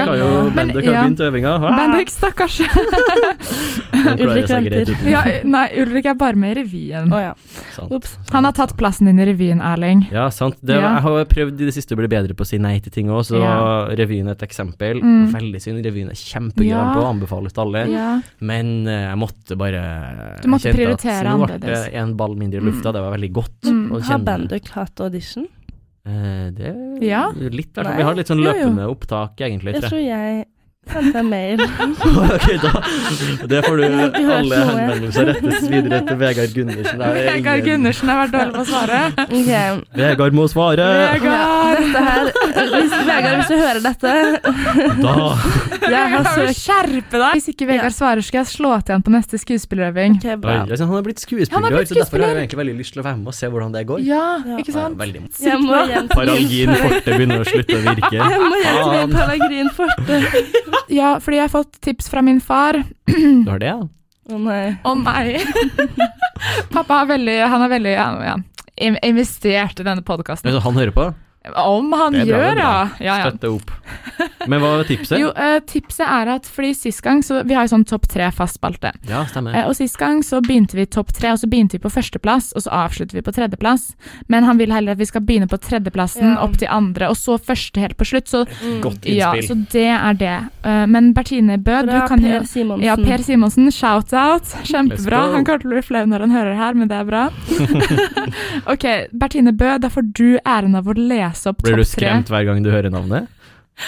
[0.09, 1.03] har jo Men, Bendik har ja.
[1.03, 1.51] begynt øvinga.
[1.61, 2.55] Ah, Bendik, stakkars.
[4.23, 4.91] Ulrik venter.
[5.07, 7.11] ja, nei, Ulrik er bare med i revyen.
[7.13, 7.33] Oh, ja.
[7.75, 8.09] Sant.
[8.33, 10.05] Han har tatt plassen din i revyen, Erling.
[10.13, 10.57] Ja, sant.
[10.61, 10.95] Det, Ja.
[10.97, 13.07] Jeg har prøvd i det siste å bli bedre på å si nei til ting
[13.13, 13.87] òg, så Ja.
[13.93, 15.01] revyen er et eksempel.
[15.05, 15.31] Mm.
[15.33, 15.85] Veldig synd.
[15.85, 16.93] Revyen er kjempegøy Ja.
[16.97, 17.85] på, anbefales til alle.
[17.93, 18.21] Ja.
[18.41, 22.57] Men eh, jeg måtte bare Du måtte prioritere at Nå ble det en ball mindre
[22.59, 23.61] i lufta, det var veldig godt.
[23.69, 23.91] Mm.
[23.91, 25.47] å Har kjenne- hatt audition?
[26.05, 27.31] Eh, det Ja.
[27.31, 27.95] litt, i hvert fall.
[27.97, 28.53] Vi har litt sånn Jo, jo.
[28.53, 29.73] løpende opptak, egentlig.
[29.73, 29.89] Jeg jeg.
[29.89, 30.45] tror jeg
[30.91, 31.61] sendte jeg mail.
[32.35, 32.71] ok, da
[33.49, 33.83] Det får du
[34.33, 37.01] alle henvendelser rettes videre til Vegard Gundersen.
[37.01, 38.99] Er Vegard ingen- Gundersen har vært dårlig på å svare.
[39.23, 39.81] Okay.
[40.01, 40.87] Vegard må svare!
[41.13, 41.81] Vegard!
[41.83, 42.29] dette her
[42.73, 44.11] hvis, Vegard, hvis du hører dette
[45.03, 45.13] Da
[45.89, 47.31] Jeg har søkt skjerpe deg!
[47.39, 50.19] Hvis ikke Vegard svarer, skal jeg slå til han på neste skuespillerøving.
[50.19, 50.57] Ok, Oi, bra.
[50.67, 53.17] altså, Han har blitt skuespiller, så derfor har jeg egentlig veldig lyst til å være
[53.23, 54.03] med og se hvordan det går.
[54.05, 54.57] Ja, Ja.
[54.61, 54.97] ikke sant?
[54.97, 55.21] Ja, veldig.
[55.43, 55.81] Jeg må
[56.13, 58.13] Paralgin forte begynner å slutte å virke.
[58.13, 60.72] Jeg må igjen til Paralgin forte.
[60.99, 63.81] Ja, fordi jeg har fått tips fra min far Du har det, ja?
[64.31, 64.75] Å nei.
[64.87, 65.35] Oh, nei.
[66.73, 68.35] Pappa har veldig, han er veldig ja, ja,
[69.03, 70.55] investert i denne podkasten.
[70.63, 71.09] Han hører på?
[71.43, 72.73] Om han Det er gjør, er ja.
[73.03, 73.29] ja, ja.
[73.29, 73.71] Støtte opp.
[74.47, 75.17] Men hva var tipset?
[75.19, 78.29] Jo, eh, tipset er at fordi sist gang så Vi har jo sånn topp tre
[78.31, 78.93] fast spalte.
[79.09, 79.51] Ja, stemmer.
[79.59, 82.53] Eh, og sist gang så begynte vi topp tre, og så begynte vi på førsteplass,
[82.55, 83.89] og så avslutter vi på tredjeplass.
[84.31, 86.37] Men han vil heller at vi skal begynne på tredjeplassen, Ja.
[86.45, 88.27] opp til andre, og så første helt på slutt.
[88.31, 88.79] Så Mm.
[88.81, 90.49] Godt ja, så det er det.
[90.63, 92.83] Eh, men Bertine Bø, du kan jo Per Simonsen.
[92.85, 94.45] Ja, Per Simonsen, shout-out.
[94.63, 95.33] Kjempebra.
[95.33, 97.29] Han kommer til å bli flau når han hører her, men det er bra.
[98.73, 102.45] ok, Bertine Bø, da får du æren av å lese opp Blir du skremt hver
[102.49, 103.29] gang du hører navnet?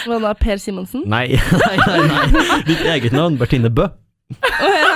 [0.04, 1.04] Hva da, Per Simonsen?
[1.06, 2.00] Nei, nei, nei.
[2.34, 2.58] nei.
[2.66, 3.86] Ditt eget navn, Bertine Bø.
[4.34, 4.95] Oh, ja.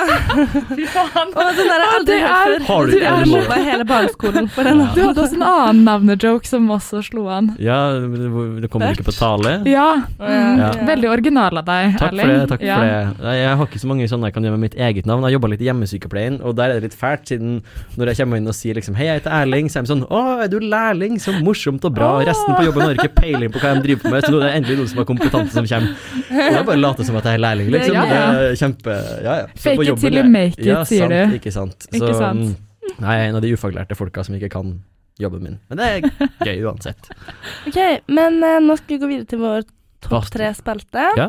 [0.71, 1.31] Fy faen.
[1.35, 2.67] Og den der jeg aldri Det hørt er- før.
[2.71, 4.81] Har du- ikke er jeg det- mobba hele barneskolen for den.
[4.81, 4.95] annen.
[4.95, 7.51] Du hadde også en annen navnejoke som også slo an.
[7.59, 9.53] Ja, det kommer ikke på tale.
[9.67, 9.89] Ja,
[10.19, 10.27] ja.
[10.27, 10.71] mm, Ja.
[10.87, 12.49] veldig original av deg, Takk for det.
[12.49, 12.77] takk ja.
[12.77, 13.35] for det.
[13.41, 15.23] Jeg har ikke så mange sånne jeg kan gjøre med mitt eget navn.
[15.25, 17.63] Jeg jobba litt i hjemmesykepleien, og der er det litt fælt, siden
[17.97, 20.05] når jeg kommer inn og sier liksom Hei, jeg heter Erling, så er de sånn
[20.11, 21.19] Å, er du lærling?
[21.21, 22.21] Så morsomt og bra.
[22.25, 24.47] Resten på jobben har ikke peiling på hva de driver på med, så nå er
[24.51, 25.95] det endelig noen som har kompetanse som kommer.
[26.31, 27.95] Og jeg bare later som at jeg er lærling, liksom.
[27.95, 28.33] Ja, ja.
[28.33, 29.47] Det er kjempe Ja, ja.
[29.91, 31.37] Så Fake it till you make it, ja, sier sant, du.
[31.41, 31.87] Ikke sant.
[31.91, 32.47] Ikke sant.
[32.47, 34.73] mm, nei, jeg er en av de ufaglærte folka som ikke kan
[35.21, 35.59] jobben min.
[35.69, 37.11] Men det er gøy uansett.
[37.69, 37.79] Ok,
[38.09, 39.67] men uh, nå skal vi gå videre til vår
[40.01, 40.35] topp Fast.
[40.37, 41.07] tre-spalte.
[41.19, 41.29] Ja.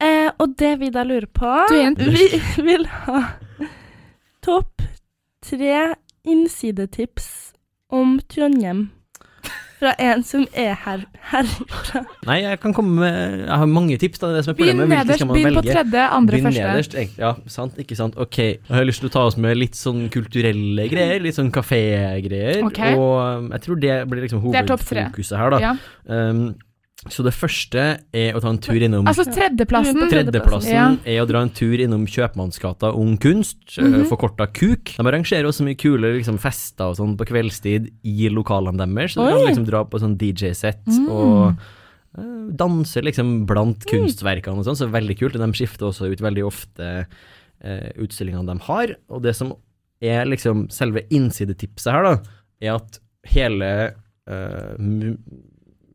[0.00, 2.28] Uh, og det vi da lurer på Du Vi
[2.64, 3.24] vil ha
[4.40, 4.86] topp
[5.44, 7.52] tre innsidetips
[7.92, 8.88] om Trondheim.
[9.80, 12.02] Fra en som er her, herfra.
[12.28, 14.28] Nei, jeg kan komme med Jeg har mange tips, da.
[14.34, 14.90] Det som er Begynn problemet.
[14.90, 15.72] Begynn nederst, begynn på velge?
[15.74, 16.66] tredje, andre, Begynn første.
[16.68, 17.22] nederst, egentlig.
[17.24, 18.18] Ja, sant, ikke sant.
[18.20, 21.48] Ok, jeg har lyst til å ta oss med litt sånn kulturelle greier, litt sånn
[21.54, 22.60] kafégreier.
[22.68, 22.80] Ok.
[22.92, 25.06] Og um, jeg tror det blir liksom Det er topp tre.
[25.06, 25.62] hovedfokuset her, da.
[25.64, 25.72] Ja.
[26.12, 26.42] Um,
[27.08, 27.82] så det første
[28.12, 30.02] er å ta en tur innom Altså tredjeplassen.
[30.10, 30.88] Tredjeplassen Ja.
[31.08, 34.04] er å dra en tur innom Kjøpmannsgata Ung Kunst, mm -hmm.
[34.10, 34.96] forkorta KUK.
[34.98, 39.24] De arrangerer også mye kule liksom, fester og sånn på kveldstid i lokalene deres, så
[39.24, 41.08] du kan liksom dra på sånn DJ-sett Mm.
[41.08, 41.56] og
[42.18, 45.36] uh, danse liksom blant kunstverkene og sånn, så veldig kult.
[45.36, 47.06] Og de skifter også ut veldig ofte
[47.64, 48.96] uh, utstillingene de har.
[49.08, 49.54] Og det som
[50.02, 52.18] er liksom selve innsidetipset her, da,
[52.60, 53.94] er at hele
[54.26, 55.18] eh, mu-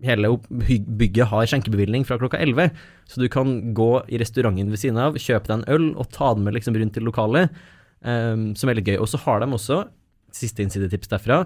[0.04, 2.74] Hele bygget har skjenkebevilgning fra klokka 11,
[3.08, 6.34] så du kan gå i restauranten ved siden av, kjøpe deg en øl og ta
[6.36, 7.54] den med liksom rundt til lokalet,
[8.04, 8.98] um, som er litt gøy.
[9.00, 9.86] Og så har de også,
[10.36, 11.46] siste innsidetips derfra,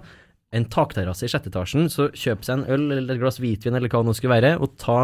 [0.55, 3.91] en takterrasse i sjette etasjen, så kjøp seg en øl eller et glass hvitvin eller
[3.91, 4.99] hva det nå skulle være, og ta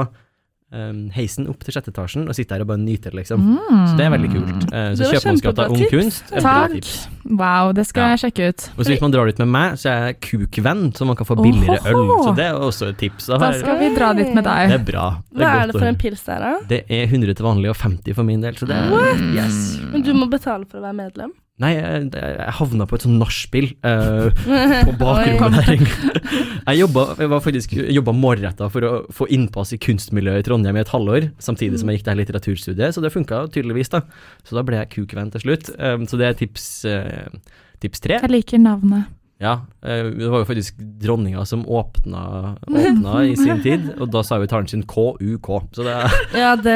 [0.76, 3.39] um, heisen opp til sjette etasjen og sitte der og bare nyte det, liksom.
[3.55, 3.82] Mm.
[3.88, 4.65] Så det er veldig kult.
[4.69, 5.84] Uh, så Det Kjøpmannsgata Ung.
[5.91, 6.76] Kunst er Takk.
[6.76, 6.95] tips.
[7.26, 8.15] Wow, det skal Ja.
[8.15, 8.67] jeg sjekke ut.
[8.78, 11.26] Og så hvis man drar dit med meg, så er jeg kukvenn, så man kan
[11.26, 12.03] få billigere øl.
[12.28, 13.26] Så det er også et tips.
[13.32, 14.69] Da Da skal vi dra dit med deg.
[14.69, 15.07] Det er bra.
[15.34, 16.53] Hva er det for en pils der, da?
[16.67, 19.19] Det er 100 til vanlig og 50 for min del, så det er What?
[19.34, 19.80] Yes.
[19.91, 21.32] Men du må betale for å være medlem.
[21.64, 25.84] Nei, jeg, jeg havna på et sånt nachspiel uh, på bakrommet der.
[26.66, 30.80] Jeg jobba, jeg var faktisk jobba målretta for å få innpass i kunstmiljøet i Trondheim
[30.80, 34.01] i et halvår, samtidig som jeg gikk det her litteraturstudiet, så det funka tydeligvis, da.
[34.41, 35.70] Så da ble jeg kukvenn til slutt.
[35.78, 38.18] Um, så det er tips, uh, tips tre.
[38.18, 39.14] Jeg liker navnet.
[39.38, 44.21] Ja, eh, det var jo faktisk dronninga som åpna, åpna i sin tid, og da
[44.23, 46.13] sa jo talen sin KUK, så det er
[46.43, 46.75] Ja, det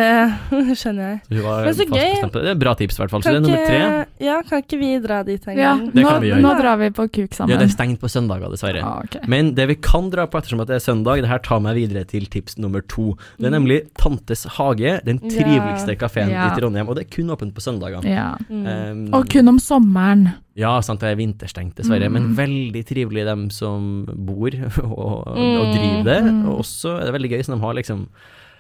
[0.76, 1.22] skjønner jeg.
[1.24, 2.34] så hun var Men så fast gøy.
[2.34, 2.44] det.
[2.52, 3.24] Er bra tips, i hvert fall.
[3.24, 4.26] Så Kan det er nummer tre.
[4.28, 5.86] ja, kan ikke vi dra dit en gang?
[5.88, 7.54] Ja, nå, vi nå drar vi på kuk sammen.
[7.56, 8.84] Ja, det er stengt på søndager, dessverre.
[8.84, 9.24] Ah, okay.
[9.32, 11.80] Men det vi kan dra på ettersom at det er søndag, det her tar meg
[11.80, 13.14] videre til tips nummer to.
[13.40, 13.56] Det er Mm.
[13.56, 16.52] nemlig Tantes hage, den triveligste kafeen Ja.
[16.52, 16.90] i Trondheim.
[16.92, 18.04] Og det er kun åpent på søndager.
[18.04, 18.36] Ja.
[18.52, 18.68] Mm.
[18.68, 20.34] Um, Og kun om sommeren.
[20.60, 22.10] Ja, sant, det er vinterstengt, dessverre.
[22.12, 22.18] Mm.
[22.20, 24.52] Men veldig trivelig, dem som bor
[24.84, 25.72] og, og Mm.
[25.78, 26.20] driver det.
[26.28, 26.44] Mm.
[26.52, 28.04] Og også er det veldig gøy, så de har liksom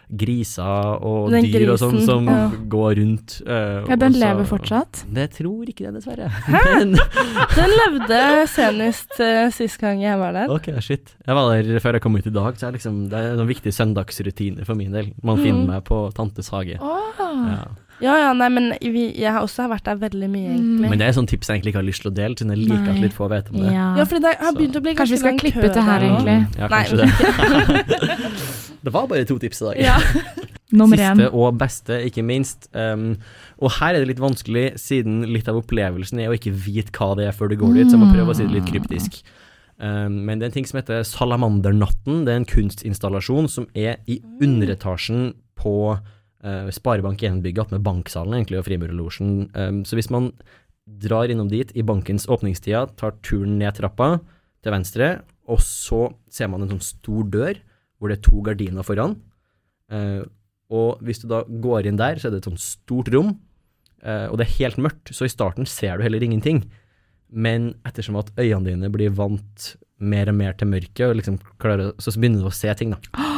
[0.09, 2.47] griser og Den dyr og sånn som ja.
[2.71, 3.35] går rundt.
[3.45, 5.01] Uh, Ja, den også, lever fortsatt.
[5.13, 6.31] Det tror ikke det, dessverre.
[6.65, 6.95] Men,
[7.59, 10.49] Den levde senest uh, sist gang jeg var der.
[10.55, 11.13] ok, shit.
[11.27, 13.51] Jeg var der før jeg kom ut i dag, så jeg liksom, det er en
[13.51, 15.11] viktig søndagsrutine for min del.
[15.21, 15.43] Man Mm.
[15.45, 16.79] finner meg på Tantes hage.
[16.81, 17.21] Åh.
[17.21, 17.61] Ja.
[17.99, 20.59] Ja, ja, nei, men vi, jeg har også vært der veldig mye, Mm.
[20.59, 20.89] egentlig.
[20.93, 22.61] Men det er sånn tips jeg egentlig ikke har lyst til å dele, siden jeg
[22.69, 23.73] liker at litt få vet om det.
[23.73, 23.87] Ja.
[23.99, 26.05] Ja, fordi det har begynt å bli Kanskje vi skal klippe kø ut det her,
[26.07, 26.37] egentlig.
[26.57, 26.83] Ja, Nei.
[26.85, 27.99] kanskje det.
[28.85, 29.81] det var bare to tips i dag.
[29.83, 29.97] Ja.
[30.79, 31.33] Nummer Siste én.
[31.33, 32.69] og beste, ikke minst.
[32.77, 33.17] Um,
[33.59, 37.15] og her er det litt vanskelig, siden litt av opplevelsen er å ikke vite hva
[37.17, 39.19] det er før du går dit, så jeg må prøve å si det litt kryptisk.
[39.81, 42.21] Um, men det er en ting som heter Salamandernatten.
[42.27, 45.75] Det er en kunstinstallasjon som er i underetasjen på
[46.45, 49.49] uh, Sparebank 1-bygget med banksalen egentlig, og Frimurerlosjen.
[49.55, 50.31] Um, så hvis man
[51.03, 54.17] drar innom dit i bankens åpningstida, tar turen ned trappa
[54.63, 55.11] til venstre,
[55.49, 57.61] og så ser man en sånn stor dør
[57.99, 59.17] hvor det er to gardiner foran.
[59.91, 60.23] Uh,
[60.69, 63.33] og hvis du da går inn der, så er det et sånt stort rom,
[64.05, 66.63] uh, og det er helt mørkt, så i starten ser du heller ingenting.
[67.29, 72.13] Men ettersom at øynene dine blir vant mer og mer til mørket, liksom klarer, så
[72.15, 72.99] begynner du å se ting, da.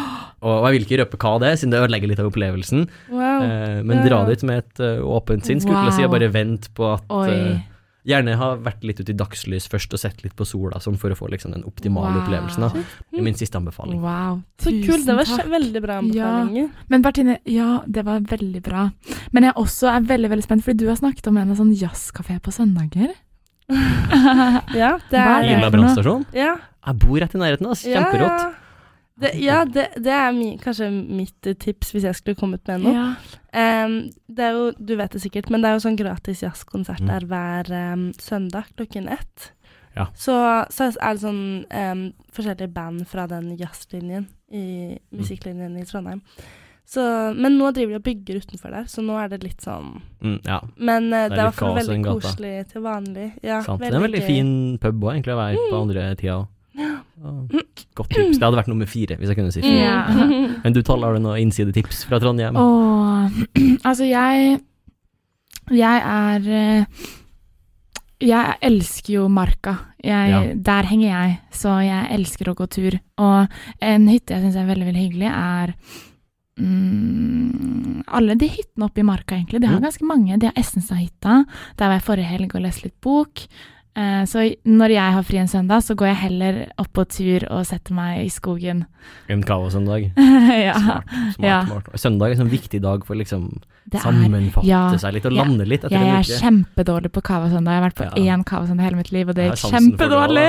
[0.41, 2.87] Og, jeg vil ikke røpe hva det er, siden det ødelegger litt av opplevelsen.
[3.11, 3.41] Wow.
[3.45, 4.05] Eh, men Ja.
[4.09, 6.93] dra dit med et eh, åpent sinn, skulle jeg til si, og bare vent på
[6.95, 7.27] at Oi.
[7.29, 7.59] eh,
[8.03, 11.11] Gjerne ha vært litt ute i dagslys først og sett litt på sola, sånn for
[11.13, 12.23] å få liksom den optimale Wow.
[12.23, 12.61] opplevelsen.
[12.65, 12.69] da.
[13.11, 14.01] Det er min siste anbefaling.
[14.01, 14.41] Wow.
[14.57, 15.05] Så kult.
[15.05, 15.45] Det var takk.
[15.51, 16.47] veldig bra Ja.
[16.89, 18.89] Men Bertine, ja, det var veldig bra.
[19.31, 22.41] Men jeg også er veldig veldig spent, fordi du har snakket om en sånn jazzkafé
[22.41, 23.13] på søndager.
[23.69, 26.25] Ja, det er Lilla brannstasjon.
[26.33, 26.55] Ja,
[26.87, 27.83] Jeg bor rett i nærheten, ass.
[27.85, 28.41] Kjemperått.
[28.41, 28.51] Ja,
[29.19, 32.93] det, ja, det, det er mi, kanskje mitt tips hvis jeg skulle kommet med noe.
[32.95, 33.85] Ja.
[33.85, 33.97] Um,
[34.27, 37.07] det er jo, du vet det sikkert, men det er jo sånn gratis jazzkonsert Mm.
[37.11, 39.51] der hver um, søndag klokken ett.
[39.95, 40.07] Ja.
[40.15, 40.33] Så,
[40.71, 46.21] så er det sånn um, forskjellige band fra den jazzlinjen i musikklinjen i Trondheim.
[46.91, 47.03] Så,
[47.37, 50.39] men nå driver de og bygger utenfor der, så nå er det litt sånn Mm,
[50.45, 53.27] ja, Men uh, Det er i hvert fall veldig koselig til vanlig.
[53.43, 53.79] Ja, sant.
[53.81, 54.49] Det er en veldig fin
[54.81, 55.81] pub òg, egentlig, å være på Mm.
[55.81, 56.47] andre tida òg.
[56.77, 58.37] Godt tips.
[58.37, 59.79] Det hadde vært nummer fire, hvis jeg kunne si fire.
[59.83, 60.27] Ja.
[60.63, 62.55] Men du, taler har du noen innsidetips fra Trondheim?
[62.59, 63.27] Oh,
[63.87, 64.59] altså, jeg
[65.71, 66.85] Jeg er eh,
[68.21, 69.75] Jeg elsker jo Marka.
[70.03, 70.41] Jeg, Ja.
[70.55, 72.97] Der henger jeg, så jeg elsker å gå tur.
[73.17, 73.47] Og
[73.81, 75.73] en hytte jeg syns er veldig, veldig hyggelig, er
[76.61, 79.61] mm, alle de hyttene oppe i Marka, egentlig.
[79.61, 79.85] De har Mm.
[79.85, 80.39] ganske mange.
[80.39, 81.45] De har Essenstadhytta.
[81.77, 83.45] Der var jeg forrige helg og leste litt bok.
[83.91, 87.43] Eh, så når jeg har fri en søndag, så går jeg heller opp på tur
[87.51, 88.85] og setter meg i skogen.
[89.27, 90.11] En kaosøndag.
[90.67, 91.05] ja, Smart.
[91.35, 91.57] smart, Ja.
[91.67, 91.89] smart.
[91.99, 93.49] Søndag er en sånn viktig dag for liksom
[93.91, 95.41] er sammenfatte ja, seg litt og ja.
[95.43, 97.73] lande litt Jeg er kjempedårlig på kavasøndag.
[97.73, 98.35] Jeg har vært på Ja.
[98.37, 100.47] én kavasøndag hele mitt liv, og det er gikk kjempedårlig.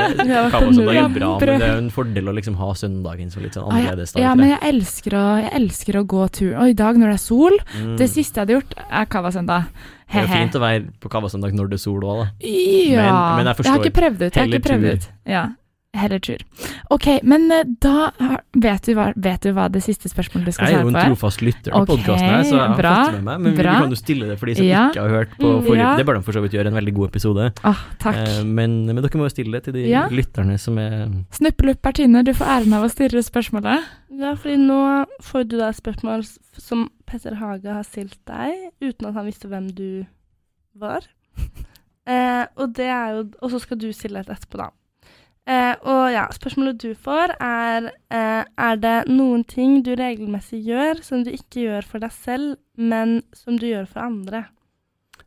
[0.54, 3.66] Kaossøndag er bra, men det er en fordel å liksom ha søndagen som litt sånn
[3.72, 4.22] annerledes dag.
[4.22, 6.52] ja, men jeg elsker, å, jeg elsker å gå tur.
[6.60, 7.96] Og i dag når det er sol Mm.
[7.98, 9.64] Det siste jeg hadde gjort, er kavasøndag.
[10.06, 12.26] Det er jo fint å være på Kavasøndag når det er sol òg, da.
[12.46, 13.02] Ja.
[13.02, 14.34] Men- men jeg har ikke prøvd ut.
[14.34, 15.08] Jeg har ikke prøvd ut.
[15.26, 15.46] Ja.
[15.96, 16.42] Heller tur.
[16.92, 18.10] OK, men eh, da
[18.56, 20.98] vet du, hva, vet du hva det siste spørsmålet du skal Jeg er jo en
[21.00, 21.08] er?
[21.10, 23.40] trofast lytter av podkasten her, så jeg har bra, fått med meg.
[23.46, 24.82] Men vi, vi kan jo stille det for de som Ja.
[24.92, 25.96] ikke har hørt på Mm, forrige ja.
[25.96, 27.46] Det bør de for så vidt gjøre, en veldig god episode.
[27.64, 28.16] Ah, takk.
[28.22, 30.06] Eh, men, men dere må jo stille det til de Ja.
[30.12, 33.86] lytterne som er Snuppelupp Bertine, du får æren av å stille spørsmålet.
[34.16, 34.80] Ja, fordi nå
[35.22, 36.26] får du da et spørsmål
[36.58, 40.04] som Petter Hage har stilt deg, uten at han visste hvem du
[40.76, 41.00] var.
[42.06, 44.68] Eh, og det er jo Og så skal du stille et etterpå, da.
[45.46, 51.04] Eh, og ja, spørsmålet du får, er eh, Er det noen ting du regelmessig gjør
[51.06, 54.46] som du ikke gjør for deg selv, men som du gjør for andre?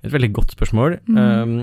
[0.03, 0.97] et veldig godt spørsmål.
[1.07, 1.17] Mm.
[1.19, 1.59] Um,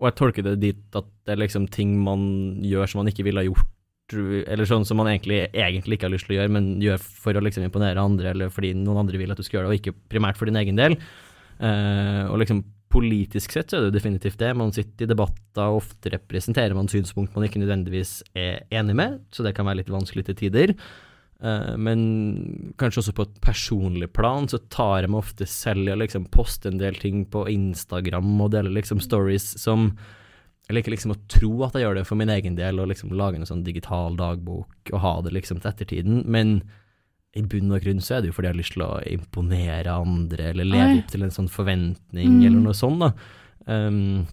[0.00, 2.22] og jeg tolker det dit at det er liksom ting man
[2.64, 3.66] gjør som man ikke ville ha gjort,
[4.10, 7.36] eller sånn som man egentlig, egentlig ikke har lyst til å gjøre, men gjør for
[7.36, 9.82] å liksom imponere andre, eller fordi noen andre vil at du skal gjøre det, og
[9.82, 10.96] ikke primært for din egen del.
[11.60, 14.50] Uh, og liksom politisk sett så er det jo definitivt det.
[14.58, 19.20] Man sitter i debatter, og ofte representerer man synspunkt man ikke nødvendigvis er enig med,
[19.30, 20.74] så det kan være litt vanskelig til tider.
[21.40, 22.00] Eh, men
[22.80, 26.26] kanskje også på et personlig plan så tar jeg meg ofte selv i å liksom
[26.34, 29.92] poste en del ting på Instagram og dele liksom stories som
[30.70, 33.10] jeg liker liksom å tro at jeg gjør det for min egen del, og liksom
[33.18, 36.60] lage en sånn digital dagbok og ha det liksom til ettertiden, men
[37.38, 39.92] i bunn og grunn så er det jo fordi jeg har lyst til å imponere
[39.94, 42.46] andre, eller leve opp til en sånn forventning, Mm.
[42.46, 43.12] eller noe sånt, da.
[43.70, 44.26] Um,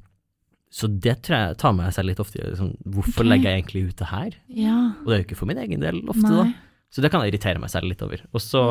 [0.73, 3.29] så det tror jeg tar meg selv litt ofte sånn, hvorfor okay.
[3.29, 4.31] legger jeg egentlig ut det her?
[4.49, 4.77] Ja.
[5.03, 6.47] Og det er jo ikke for min egen del ofte, da.
[6.89, 8.23] Så det kan jeg irritere meg selv litt over.
[8.33, 8.61] Og så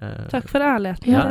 [0.00, 1.12] eh, Takk for ærligheten.
[1.12, 1.26] Ja,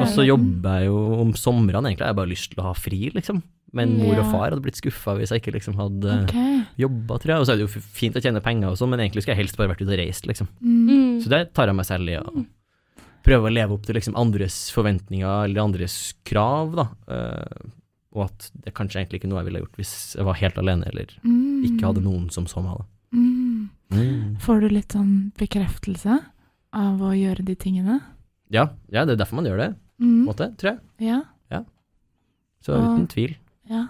[0.00, 2.06] Og så jobber jeg jo om somrene, egentlig.
[2.06, 3.42] Jeg har bare lyst til å ha fri, liksom.
[3.74, 6.60] Men mor og far hadde blitt skuffa hvis jeg ikke liksom hadde okay.
[6.78, 7.40] jobba, tror jeg.
[7.42, 9.42] Og så er det jo fint å tjene penger og sånn, men egentlig skulle jeg
[9.44, 10.46] helst bare vært ute og reist, liksom.
[10.62, 10.84] Mm.
[10.88, 11.16] Mm.
[11.24, 12.44] Så det tar jeg meg selv i å
[13.24, 15.96] prøve å leve opp til liksom andres forventninger eller andres
[16.28, 16.86] krav, da.
[17.08, 17.68] Eh,
[18.14, 20.86] og at det kanskje egentlig ikke noe jeg ville gjort hvis jeg var helt alene
[20.92, 21.64] eller Mm.
[21.66, 22.78] ikke hadde noen som så meg.
[22.78, 22.84] da.
[23.18, 23.70] Mm.
[23.90, 24.36] Mm.
[24.40, 26.20] Får du litt sånn bekreftelse
[26.74, 28.00] av å gjøre de tingene?
[28.50, 30.20] Ja, ja, det er derfor man gjør det, på Mm.
[30.20, 30.80] en måte, tror jeg.
[31.10, 31.22] Ja.
[32.64, 32.94] Så Ah.
[32.96, 33.34] uten tvil.
[33.70, 33.86] Ja.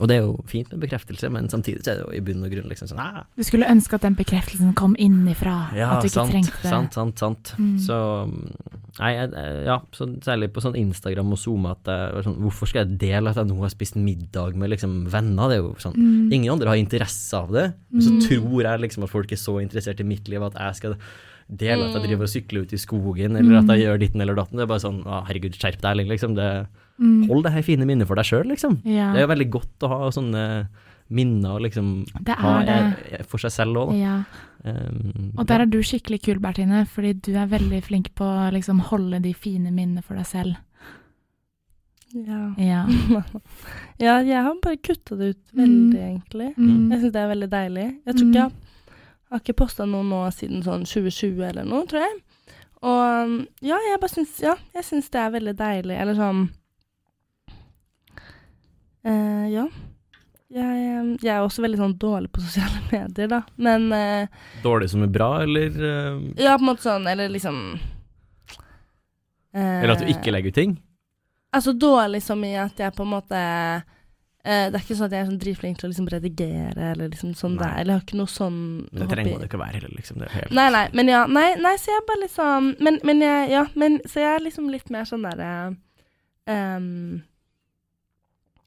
[0.00, 2.42] Og det er jo fint med bekreftelse, men samtidig så er det jo i bunn
[2.42, 6.02] og grunn liksom sånn ah, Du skulle ønske at den bekreftelsen kom innifra, Ja, at
[6.02, 7.52] du ikke sant, trengte sant, sant, sant.
[7.58, 7.78] Mm.
[7.78, 7.98] Så
[8.98, 12.66] Nei, jeg, jeg- ja, så særlig på sånn Instagram og Zoom at jeg, sånn, Hvorfor
[12.70, 15.48] skal jeg dele at jeg nå har spist middag med liksom venner?
[15.50, 16.32] Det er jo sånn Mm.
[16.32, 17.74] Ingen andre har interesse av det.
[17.90, 18.20] Men så Mm.
[18.28, 20.96] tror jeg liksom at folk er så interessert i mitt liv at jeg skal
[21.50, 22.06] dele at jeg Mm.
[22.08, 23.84] driver og sykler ut i skogen, eller at jeg Mm.
[23.84, 24.56] gjør ditten eller datten.
[24.58, 26.06] Det er bare sånn å, herregud, skjerp deg.
[26.08, 26.34] Liksom.
[26.36, 26.66] Det,
[27.00, 27.26] Mm.
[27.28, 28.76] hold det her fine minnet for deg sjøl, liksom.
[28.86, 30.68] Ja, Det er jo veldig godt å ha sånne
[31.10, 32.76] minner liksom det ha det.
[33.12, 33.96] eh, for seg selv òg, da.
[33.98, 34.24] Ja.
[34.64, 38.52] Um, Og der er du skikkelig kul, Bertine, fordi du er veldig flink på å
[38.54, 40.56] liksom holde de fine minnene for deg selv.
[42.14, 42.54] Ja.
[42.58, 42.86] Ja.
[43.98, 45.60] ja, jeg har bare kutta det ut Mm.
[45.64, 46.48] veldig, egentlig.
[46.56, 46.90] Mm.
[46.92, 47.86] Jeg syns det er veldig deilig.
[48.06, 48.52] Jeg tror ikke Mm.
[48.54, 52.20] jeg har ikke posta noe nå siden sånn 2020 eller noe, tror jeg.
[52.84, 55.98] Og ja, jeg bare syns Ja, jeg syns det er veldig deilig.
[56.00, 56.50] Eller sånn
[59.04, 59.68] eh, Ja.
[60.54, 63.40] Jeg, jeg er også veldig sånn dårlig på sosiale medier, da.
[63.58, 67.56] Men uh, Dårlig som er bra, eller uh, ja, på en måte sånn Eller liksom
[69.54, 70.76] eh, Eller at du ikke legger ut ting?
[71.54, 75.14] Altså dårlig som i at jeg på en måte eh, Det er ikke sånn at
[75.14, 77.64] jeg er sånn dritflink til å liksom redigere eller liksom sånn Nei.
[77.64, 77.76] der.
[77.80, 78.56] Eller jeg har ikke noe sånn
[78.88, 80.22] Men det trenger man ikke å være heller, liksom.
[80.22, 81.26] Det Nei, nei, men ja.
[81.30, 84.48] Nei, nei, så jeg er bare sånn Men, men jeg Ja, men så jeg er
[84.48, 85.52] liksom litt mer sånn derre
[86.50, 87.22] ehm,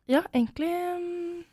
[0.08, 1.43] Ja, egentlig ehm,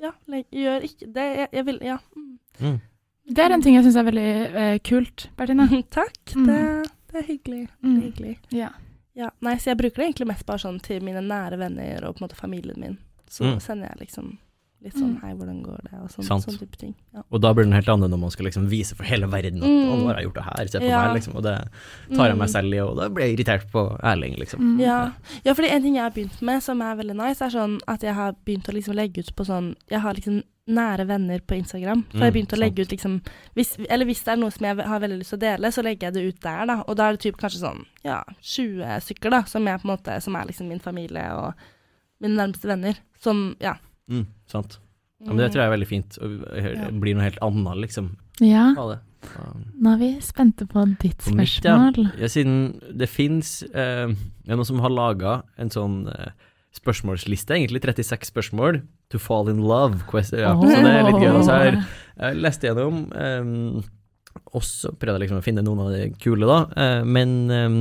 [0.00, 0.10] Ja,
[0.52, 1.96] gjør ikke det Jeg, jeg vil Ja.
[2.16, 2.38] Mm.
[2.60, 2.80] Mm.
[3.28, 5.66] Det er en ting jeg syns er veldig eh, kult, Bertine.
[5.90, 6.32] Takk.
[6.34, 6.46] Mm.
[6.46, 7.68] Det, det er hyggelig.
[7.68, 8.00] Det er Mm.
[8.02, 8.38] hyggelig.
[8.52, 8.68] Ja.
[9.14, 12.14] Ja, nei, så jeg bruker det egentlig mest bare sånn til mine nære venner og
[12.16, 12.98] på en måte familien min.
[13.28, 13.60] Så Mm.
[13.60, 14.38] sender jeg liksom
[14.82, 15.20] litt sånn Mm.
[15.22, 15.92] Hei, hvordan går det?
[16.00, 16.94] Og sånn, sånn type ting.
[17.14, 17.22] Ja.
[17.32, 19.68] Og da blir den helt annerledes når man skal liksom vise for hele verden at
[19.68, 19.88] Mm.
[19.98, 21.02] nå har jeg gjort det her, se på Ja.
[21.06, 21.34] meg, liksom.
[21.36, 21.68] Og det
[22.14, 22.52] tar jeg meg Mm.
[22.52, 24.60] selv i, og da blir jeg irritert på Erling, liksom.
[24.60, 24.80] Mm.
[24.80, 25.12] Ja.
[25.44, 28.00] ja, fordi en ting jeg har begynt med som er veldig nice, er sånn at
[28.02, 31.56] jeg har begynt å liksom legge ut på sånn Jeg har liksom nære venner på
[31.56, 32.04] Instagram.
[32.12, 33.22] Så mm, jeg begynte begynt å legge ut liksom
[33.56, 35.82] hvis, Eller hvis det er noe som jeg har veldig lyst til å dele, så
[35.82, 36.82] legger jeg det ut der, da.
[36.86, 39.96] Og da er det typ kanskje sånn ja, 20 stykker, da, som jeg på en
[39.96, 41.54] måte Som er liksom min familie og
[42.20, 42.96] mine nærmeste venner.
[43.18, 43.74] Som ja.
[44.10, 44.78] Mm, sant.
[45.18, 46.18] Ja, men det tror jeg er veldig fint.
[46.22, 48.12] Og blir noe helt annet, liksom.
[48.44, 48.72] ja.
[49.34, 51.74] Um, Nå er vi spente på ditt På mitt, ja.
[51.74, 52.12] spørsmål.
[52.22, 52.58] Ja, siden
[53.00, 54.12] det fins eh,
[54.46, 56.30] noen som har laga en sånn eh,
[56.78, 58.78] spørsmålsliste, egentlig 36 spørsmål,
[59.10, 60.04] to fall in love.
[60.06, 60.52] Quest, ja.
[60.54, 61.32] Så det er litt gøy.
[61.32, 61.80] Og så har jeg
[62.18, 63.82] jeg leste gjennom, um,
[64.54, 66.58] og så prøvde jeg liksom å finne noen av de kule, da.
[66.78, 67.76] eh, men ehm,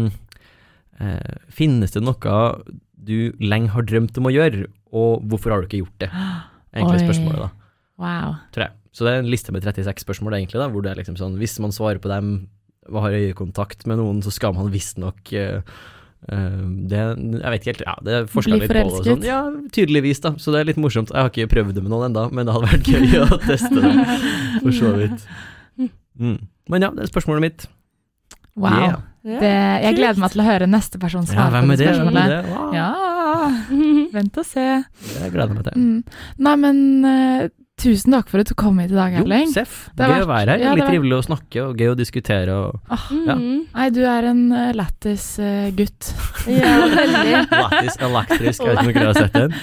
[1.02, 2.38] eh, finnes det noe
[3.08, 6.12] du lenge har drømt om å gjøre, og hvorfor har du ikke gjort det?
[6.78, 7.08] Egentlig Oi.
[7.10, 7.74] spørsmålet, da.
[7.98, 8.38] Wow.
[8.54, 8.76] Tror jeg.
[8.94, 11.38] Så det er en liste med 36 spørsmål, egentlig, da, hvor det er liksom sånn
[11.42, 12.48] Hvis man svarer på dem,
[12.94, 15.60] har øyekontakt med noen, så skal man visstnok uh,
[16.28, 18.86] det Jeg vet ikke helt Ja, det er forska litt på det.
[18.88, 19.04] og.
[19.06, 19.26] Sånn.
[19.28, 19.42] Ja,
[19.76, 20.34] tydeligvis, da.
[20.42, 21.14] Så det er litt morsomt.
[21.14, 23.84] Jeg har ikke prøvd det med noen ennå, men det hadde vært gøy å teste
[23.84, 23.94] det.
[24.64, 25.28] For så vidt.
[26.18, 26.40] Mm.
[26.74, 27.68] Men ja, det er spørsmålet mitt.
[28.58, 28.74] wow.
[28.74, 28.98] Yeah.
[29.28, 29.52] Det,
[29.84, 32.16] jeg gleder meg til å høre neste person svare ja, på det spørsmålet.
[32.16, 32.32] Hvem er spørsmålet.
[32.32, 32.54] det?
[32.56, 32.70] Wow.
[32.78, 32.92] Ja,
[34.18, 34.66] vent og se.
[35.20, 35.78] Jeg gleder meg til.
[35.78, 36.20] Mm.
[36.48, 39.52] Nei, men uh, tusen takk for at du kom hit i dag, Jo, Erling.
[39.54, 39.90] Seff.
[39.98, 40.64] Det er Gøy å være her.
[40.64, 42.56] ja, det litt vært- trivelig å snakke og gøy å diskutere.
[42.58, 43.36] Og ah, Ja.
[43.36, 43.60] Mhm.
[43.76, 46.14] Nei, du er en uh, lættis uh, gutt.
[46.48, 47.36] Ja, veldig.
[47.52, 49.56] Lattis elektrisk, jeg vet ikke om dere har sett den?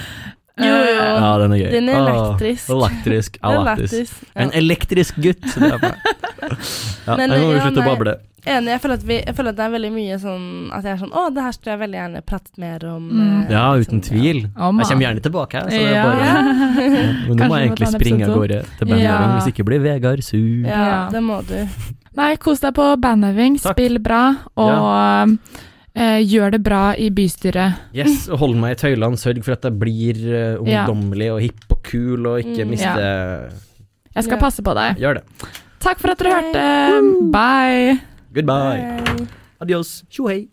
[0.55, 0.99] Jo, jo.
[1.03, 1.70] Ja, den er gøy.
[1.72, 2.68] Den er Åh, elektrisk.
[2.70, 3.95] Elektrisk, er elektrisk.
[3.95, 4.12] lættis.
[4.45, 5.49] En elektrisk gutt.
[5.51, 5.95] så Det er bra.
[7.09, 8.12] Ja, Men, nå må vi ja, slutte å bable.
[8.47, 8.68] Enig.
[8.74, 10.99] Jeg føler, at vi, jeg føler at det er veldig mye sånn at jeg er
[11.01, 13.07] sånn Å, det her skulle jeg veldig gjerne pratet mer om.
[13.09, 13.20] Mm.
[13.47, 14.40] eh, Ja, uten uten tvil.
[14.57, 14.70] Ja.
[14.70, 15.62] Jeg kommer gjerne tilbake.
[15.64, 16.05] Så det er Ja.
[16.05, 16.34] bare, Ja.
[16.34, 19.38] Ja, men nå må jeg egentlig springe av gårde til bandøving, Ja.
[19.38, 20.66] hvis ikke blir Vegard sur.
[20.68, 21.09] Ja, Ja.
[21.11, 21.68] det må du.
[22.16, 25.38] Nei, kos deg på bandøving, spill bra, og
[25.97, 27.74] eh, gjør det bra i bystyret.
[27.95, 31.64] Yes, og hold meg i tøylene, sørg for at jeg blir uh, ungdommelig og hipp
[31.70, 32.70] og kul, og ikke Mm.
[32.70, 33.53] miste
[34.14, 34.97] Jeg skal passe på deg.
[34.99, 35.24] Gjør det.
[35.80, 37.30] Takk for at dere hørte.
[37.32, 38.01] Bye.
[38.35, 38.82] Goodbye.
[39.16, 39.26] Bye.
[39.61, 40.05] Adios.
[40.09, 40.49] Tjo hei.